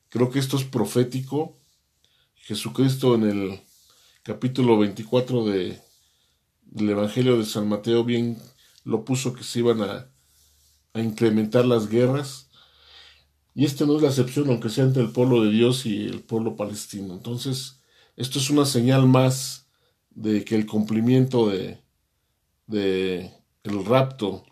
Creo 0.09 0.29
que 0.29 0.39
esto 0.39 0.57
es 0.57 0.65
profético. 0.65 1.57
Jesucristo 2.35 3.15
en 3.15 3.23
el 3.23 3.61
capítulo 4.25 4.79
24 4.79 5.45
de, 5.45 5.79
del 6.63 6.89
Evangelio 6.89 7.37
de 7.37 7.45
San 7.45 7.69
Mateo 7.69 8.03
bien 8.03 8.39
lo 8.83 9.05
puso 9.05 9.33
que 9.33 9.43
se 9.43 9.59
iban 9.59 9.83
a, 9.83 10.09
a 10.93 10.99
incrementar 10.99 11.63
las 11.65 11.87
guerras. 11.87 12.49
Y 13.53 13.65
esta 13.65 13.85
no 13.85 13.95
es 13.95 14.01
la 14.01 14.07
excepción, 14.07 14.49
aunque 14.49 14.69
sea 14.69 14.83
entre 14.83 15.03
el 15.03 15.11
pueblo 15.11 15.43
de 15.43 15.51
Dios 15.51 15.85
y 15.85 16.07
el 16.07 16.21
pueblo 16.21 16.55
palestino. 16.55 17.13
Entonces, 17.13 17.81
esto 18.15 18.39
es 18.39 18.49
una 18.49 18.65
señal 18.65 19.07
más 19.07 19.69
de 20.09 20.43
que 20.43 20.55
el 20.55 20.65
cumplimiento 20.65 21.47
de, 21.47 21.83
de 22.65 23.31
el 23.61 23.85
rapto 23.85 24.43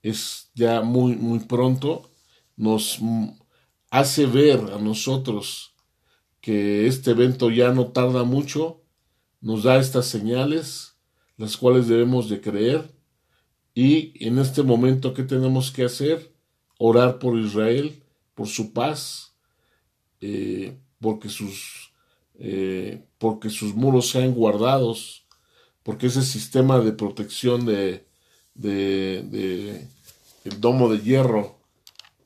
es 0.00 0.52
ya 0.54 0.80
muy 0.80 1.16
muy 1.16 1.40
pronto 1.40 2.10
nos 2.56 2.98
hace 3.90 4.26
ver 4.26 4.60
a 4.72 4.78
nosotros 4.78 5.74
que 6.40 6.86
este 6.86 7.12
evento 7.12 7.50
ya 7.50 7.72
no 7.72 7.88
tarda 7.88 8.24
mucho 8.24 8.81
nos 9.42 9.64
da 9.64 9.76
estas 9.76 10.06
señales 10.06 10.96
las 11.36 11.58
cuales 11.58 11.88
debemos 11.88 12.30
de 12.30 12.40
creer 12.40 12.90
y 13.74 14.14
en 14.26 14.38
este 14.38 14.62
momento 14.62 15.12
qué 15.12 15.24
tenemos 15.24 15.70
que 15.70 15.84
hacer 15.84 16.32
orar 16.78 17.18
por 17.18 17.38
Israel 17.38 18.02
por 18.34 18.46
su 18.46 18.72
paz 18.72 19.34
eh, 20.20 20.78
porque 21.00 21.28
sus 21.28 21.92
eh, 22.44 23.04
porque 23.18 23.50
sus 23.50 23.74
muros 23.74 24.10
sean 24.10 24.34
guardados, 24.34 25.26
porque 25.84 26.06
ese 26.06 26.22
sistema 26.22 26.80
de 26.80 26.92
protección 26.92 27.66
de, 27.66 28.06
de, 28.54 29.86
el 30.44 30.60
domo 30.60 30.88
de 30.88 30.98
hierro 30.98 31.58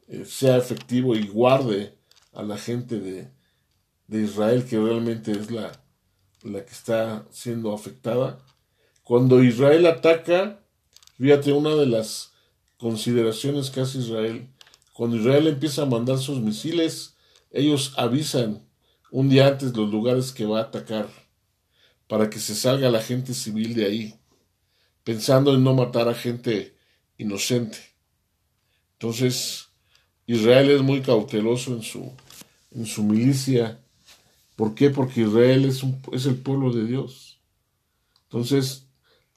eh, 0.09 0.25
sea 0.25 0.57
efectivo 0.57 1.15
y 1.15 1.27
guarde 1.27 1.99
a 2.33 2.43
la 2.43 2.57
gente 2.57 2.99
de, 2.99 3.29
de 4.07 4.23
Israel 4.23 4.65
que 4.65 4.79
realmente 4.79 5.33
es 5.33 5.51
la, 5.51 5.73
la 6.47 6.65
que 6.65 6.73
está 6.73 7.27
siendo 7.31 7.73
afectada. 7.73 8.39
Cuando 9.03 9.43
Israel 9.43 9.87
ataca, 9.87 10.61
fíjate, 11.19 11.53
una 11.53 11.75
de 11.75 11.87
las 11.87 12.33
consideraciones 12.77 13.71
que 13.71 13.81
hace 13.81 13.99
Israel, 13.99 14.49
cuando 14.93 15.17
Israel 15.17 15.47
empieza 15.47 15.83
a 15.83 15.87
mandar 15.87 16.19
sus 16.19 16.41
misiles, 16.41 17.17
ellos 17.51 17.95
avisan 17.97 18.67
un 19.11 19.29
día 19.29 19.47
antes 19.47 19.77
los 19.77 19.91
lugares 19.91 20.33
que 20.33 20.47
va 20.47 20.59
a 20.59 20.65
atacar, 20.65 21.09
para 22.09 22.31
que 22.31 22.39
se 22.39 22.55
salga 22.55 22.91
la 22.91 23.03
gente 23.03 23.35
civil 23.35 23.75
de 23.75 23.87
ahí, 23.87 24.15
pensando 25.05 25.55
en 25.55 25.65
no 25.65 25.75
matar 25.75 26.09
a 26.09 26.15
gente 26.15 26.77
inocente. 27.19 27.79
Entonces, 28.95 29.69
Israel 30.27 30.71
es 30.71 30.83
muy 30.83 31.03
cauteloso 31.03 31.73
en 31.75 31.83
su, 31.83 32.13
en 32.73 32.87
su 32.87 33.03
milicia. 33.03 33.81
¿Por 34.57 34.75
qué? 34.75 34.89
Porque 34.91 35.21
Israel 35.21 35.67
es, 35.67 36.27
el 36.27 36.37
pueblo 36.37 36.73
de 36.73 36.87
Dios. 36.87 37.39
Entonces, 38.25 38.89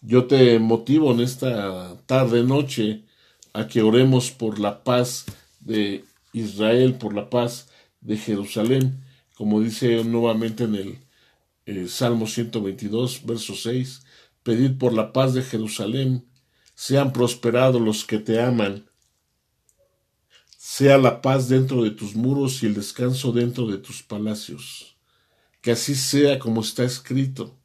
yo 0.01 0.25
te 0.27 0.57
motivo 0.59 1.11
en 1.11 1.19
esta 1.19 1.97
tarde, 2.05 2.43
noche, 2.43 3.03
a 3.51 3.67
que 3.67 3.81
oremos 3.81 4.31
por 4.31 4.59
la 4.59 4.83
paz 4.83 5.25
de 5.59 6.05
Israel, 6.31 6.95
por 6.95 7.13
la 7.13 7.29
paz 7.29 7.69
de 7.99 8.17
Jerusalén, 8.17 9.03
como 9.35 9.61
dice 9.61 10.03
nuevamente 10.05 10.63
en 10.63 10.75
el 10.75 10.99
eh, 11.65 11.87
Salmo 11.89 12.25
122, 12.25 13.25
verso 13.25 13.55
6, 13.55 14.03
pedid 14.43 14.77
por 14.77 14.93
la 14.93 15.11
paz 15.11 15.33
de 15.33 15.41
Jerusalén, 15.41 16.25
sean 16.75 17.11
prosperados 17.11 17.81
los 17.81 18.05
que 18.05 18.19
te 18.19 18.41
aman, 18.41 18.89
sea 20.57 20.97
la 20.97 21.21
paz 21.21 21.49
dentro 21.49 21.83
de 21.83 21.91
tus 21.91 22.15
muros 22.15 22.63
y 22.63 22.67
el 22.67 22.73
descanso 22.73 23.33
dentro 23.33 23.67
de 23.67 23.79
tus 23.79 24.01
palacios. 24.01 24.98
Que 25.61 25.71
así 25.71 25.95
sea 25.95 26.39
como 26.39 26.61
está 26.61 26.83
escrito. 26.83 27.57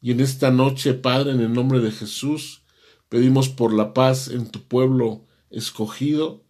Y 0.00 0.12
en 0.12 0.20
esta 0.20 0.50
noche, 0.50 0.94
Padre, 0.94 1.32
en 1.32 1.40
el 1.40 1.52
nombre 1.52 1.80
de 1.80 1.90
Jesús, 1.90 2.62
pedimos 3.08 3.48
por 3.48 3.72
la 3.72 3.92
paz 3.94 4.28
en 4.28 4.50
tu 4.50 4.62
pueblo 4.62 5.24
escogido, 5.50 6.44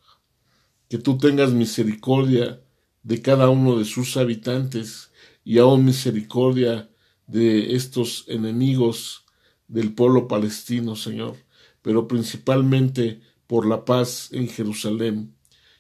que 0.88 0.98
tú 0.98 1.18
tengas 1.18 1.52
misericordia 1.52 2.62
de 3.02 3.22
cada 3.22 3.48
uno 3.48 3.78
de 3.78 3.84
sus 3.84 4.16
habitantes 4.16 5.12
y 5.44 5.58
aún 5.58 5.84
misericordia 5.84 6.90
de 7.26 7.74
estos 7.74 8.24
enemigos 8.26 9.24
del 9.66 9.94
pueblo 9.94 10.28
palestino, 10.28 10.96
Señor, 10.96 11.36
pero 11.82 12.08
principalmente 12.08 13.20
por 13.46 13.66
la 13.66 13.84
paz 13.84 14.30
en 14.32 14.48
Jerusalén, 14.48 15.34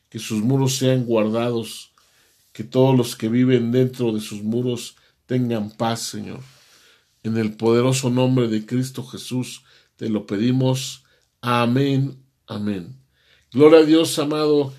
que 0.08 0.18
sus 0.18 0.42
muros 0.42 0.76
sean 0.76 1.04
guardados, 1.04 1.87
que 2.58 2.64
todos 2.64 2.96
los 2.96 3.14
que 3.14 3.28
viven 3.28 3.70
dentro 3.70 4.10
de 4.10 4.20
sus 4.20 4.42
muros 4.42 4.96
tengan 5.26 5.70
paz, 5.70 6.00
Señor. 6.00 6.40
En 7.22 7.36
el 7.36 7.52
poderoso 7.52 8.10
nombre 8.10 8.48
de 8.48 8.66
Cristo 8.66 9.04
Jesús 9.04 9.62
te 9.94 10.08
lo 10.08 10.26
pedimos. 10.26 11.04
Amén, 11.40 12.18
amén. 12.48 12.96
Gloria 13.52 13.78
a 13.78 13.84
Dios, 13.84 14.18
amado. 14.18 14.72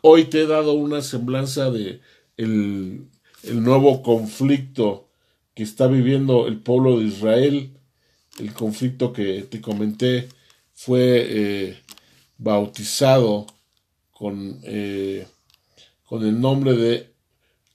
Hoy 0.00 0.24
te 0.24 0.40
he 0.40 0.46
dado 0.48 0.72
una 0.72 1.02
semblanza 1.02 1.70
de 1.70 2.00
el, 2.36 3.06
el 3.44 3.62
nuevo 3.62 4.02
conflicto 4.02 5.08
que 5.54 5.62
está 5.62 5.86
viviendo 5.86 6.48
el 6.48 6.58
pueblo 6.58 6.98
de 6.98 7.04
Israel. 7.04 7.78
El 8.40 8.52
conflicto 8.54 9.12
que 9.12 9.42
te 9.42 9.60
comenté 9.60 10.28
fue 10.72 11.26
eh, 11.28 11.78
bautizado 12.38 13.46
con, 14.10 14.58
eh, 14.64 15.28
con 16.02 16.26
el 16.26 16.40
nombre 16.40 16.74
de 16.74 17.09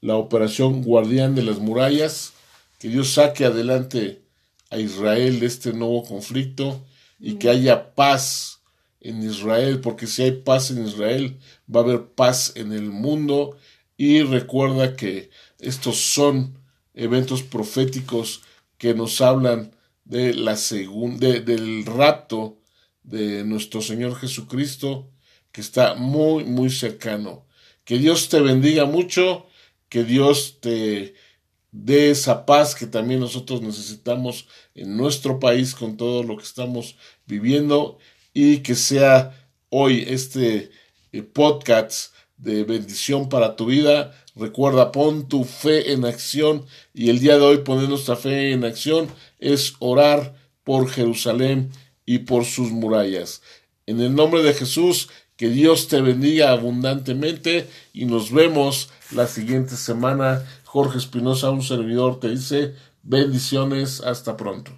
la 0.02 0.16
Operación 0.16 0.84
Guardián 0.84 1.36
de 1.36 1.44
las 1.44 1.60
Murallas. 1.60 2.34
Que 2.80 2.90
Dios 2.90 3.14
saque 3.14 3.46
adelante 3.46 4.22
a 4.70 4.80
Israel 4.80 5.40
de 5.40 5.48
este 5.48 5.74
nuevo 5.74 6.04
conflicto 6.04 6.86
y 7.20 7.36
que 7.36 7.50
haya 7.50 7.96
paz 7.96 8.60
en 9.02 9.24
Israel, 9.24 9.82
porque 9.82 10.08
si 10.08 10.24
hay 10.24 10.32
paz 10.32 10.72
en 10.72 10.86
Israel, 10.86 11.38
va 11.74 11.82
a 11.82 11.84
haber 11.84 12.06
paz 12.08 12.54
en 12.56 12.74
el 12.74 12.90
mundo. 12.90 13.58
Y 13.98 14.24
recuerda 14.24 14.96
que 14.96 15.30
estos 15.60 15.98
son 15.98 16.58
eventos 16.94 17.44
proféticos 17.44 18.42
que 18.78 18.94
nos 18.94 19.22
hablan 19.22 19.72
de 20.04 20.34
la 20.34 20.56
segunda, 20.56 21.28
del 21.28 21.86
rapto 21.86 22.58
de 23.04 23.44
nuestro 23.44 23.82
Señor 23.82 24.16
Jesucristo, 24.16 25.10
que 25.52 25.62
está 25.62 25.96
muy, 25.96 26.44
muy 26.44 26.70
cercano. 26.70 27.46
Que 27.84 27.98
Dios 27.98 28.30
te 28.30 28.42
bendiga 28.42 28.86
mucho, 28.86 29.46
que 29.90 30.04
Dios 30.04 30.58
te 30.62 31.16
dé 31.72 32.10
esa 32.10 32.46
paz 32.46 32.74
que 32.74 32.88
también 32.88 33.20
nosotros 33.20 33.62
necesitamos 33.62 34.48
en 34.76 34.96
nuestro 34.96 35.40
país 35.40 35.76
con 35.76 35.98
todo 35.98 36.24
lo 36.24 36.38
que 36.38 36.44
estamos 36.44 36.96
viviendo 37.26 37.98
y 38.34 38.60
que 38.60 38.76
sea 38.76 39.50
hoy 39.70 40.06
este 40.08 40.72
eh, 41.12 41.22
podcast 41.22 42.14
de 42.38 42.64
bendición 42.64 43.30
para 43.30 43.56
tu 43.56 43.66
vida. 43.68 44.14
Recuerda, 44.36 44.92
pon 44.92 45.28
tu 45.28 45.44
fe 45.44 45.92
en 45.92 46.06
acción 46.06 46.66
y 46.94 47.10
el 47.10 47.20
día 47.20 47.38
de 47.38 47.46
hoy 47.46 47.58
poner 47.60 47.90
nuestra 47.90 48.16
fe 48.16 48.52
en 48.52 48.64
acción 48.64 49.08
es 49.40 49.74
orar 49.80 50.36
por 50.64 50.90
Jerusalén 50.90 51.72
y 52.06 52.20
por 52.20 52.46
sus 52.46 52.72
murallas. 52.72 53.42
En 53.86 54.02
el 54.02 54.16
nombre 54.16 54.44
de 54.44 54.54
Jesús, 54.54 55.10
que 55.38 55.50
Dios 55.50 55.88
te 55.88 56.02
bendiga 56.02 56.52
abundantemente 56.52 57.68
y 57.94 58.06
nos 58.06 58.32
vemos 58.32 58.90
la 59.12 59.28
siguiente 59.28 59.76
semana. 59.76 60.44
Jorge 60.64 60.98
Espinosa, 60.98 61.52
un 61.52 61.64
servidor, 61.64 62.20
te 62.20 62.30
dice 62.30 62.76
bendiciones. 63.04 64.02
Hasta 64.02 64.38
pronto. 64.38 64.72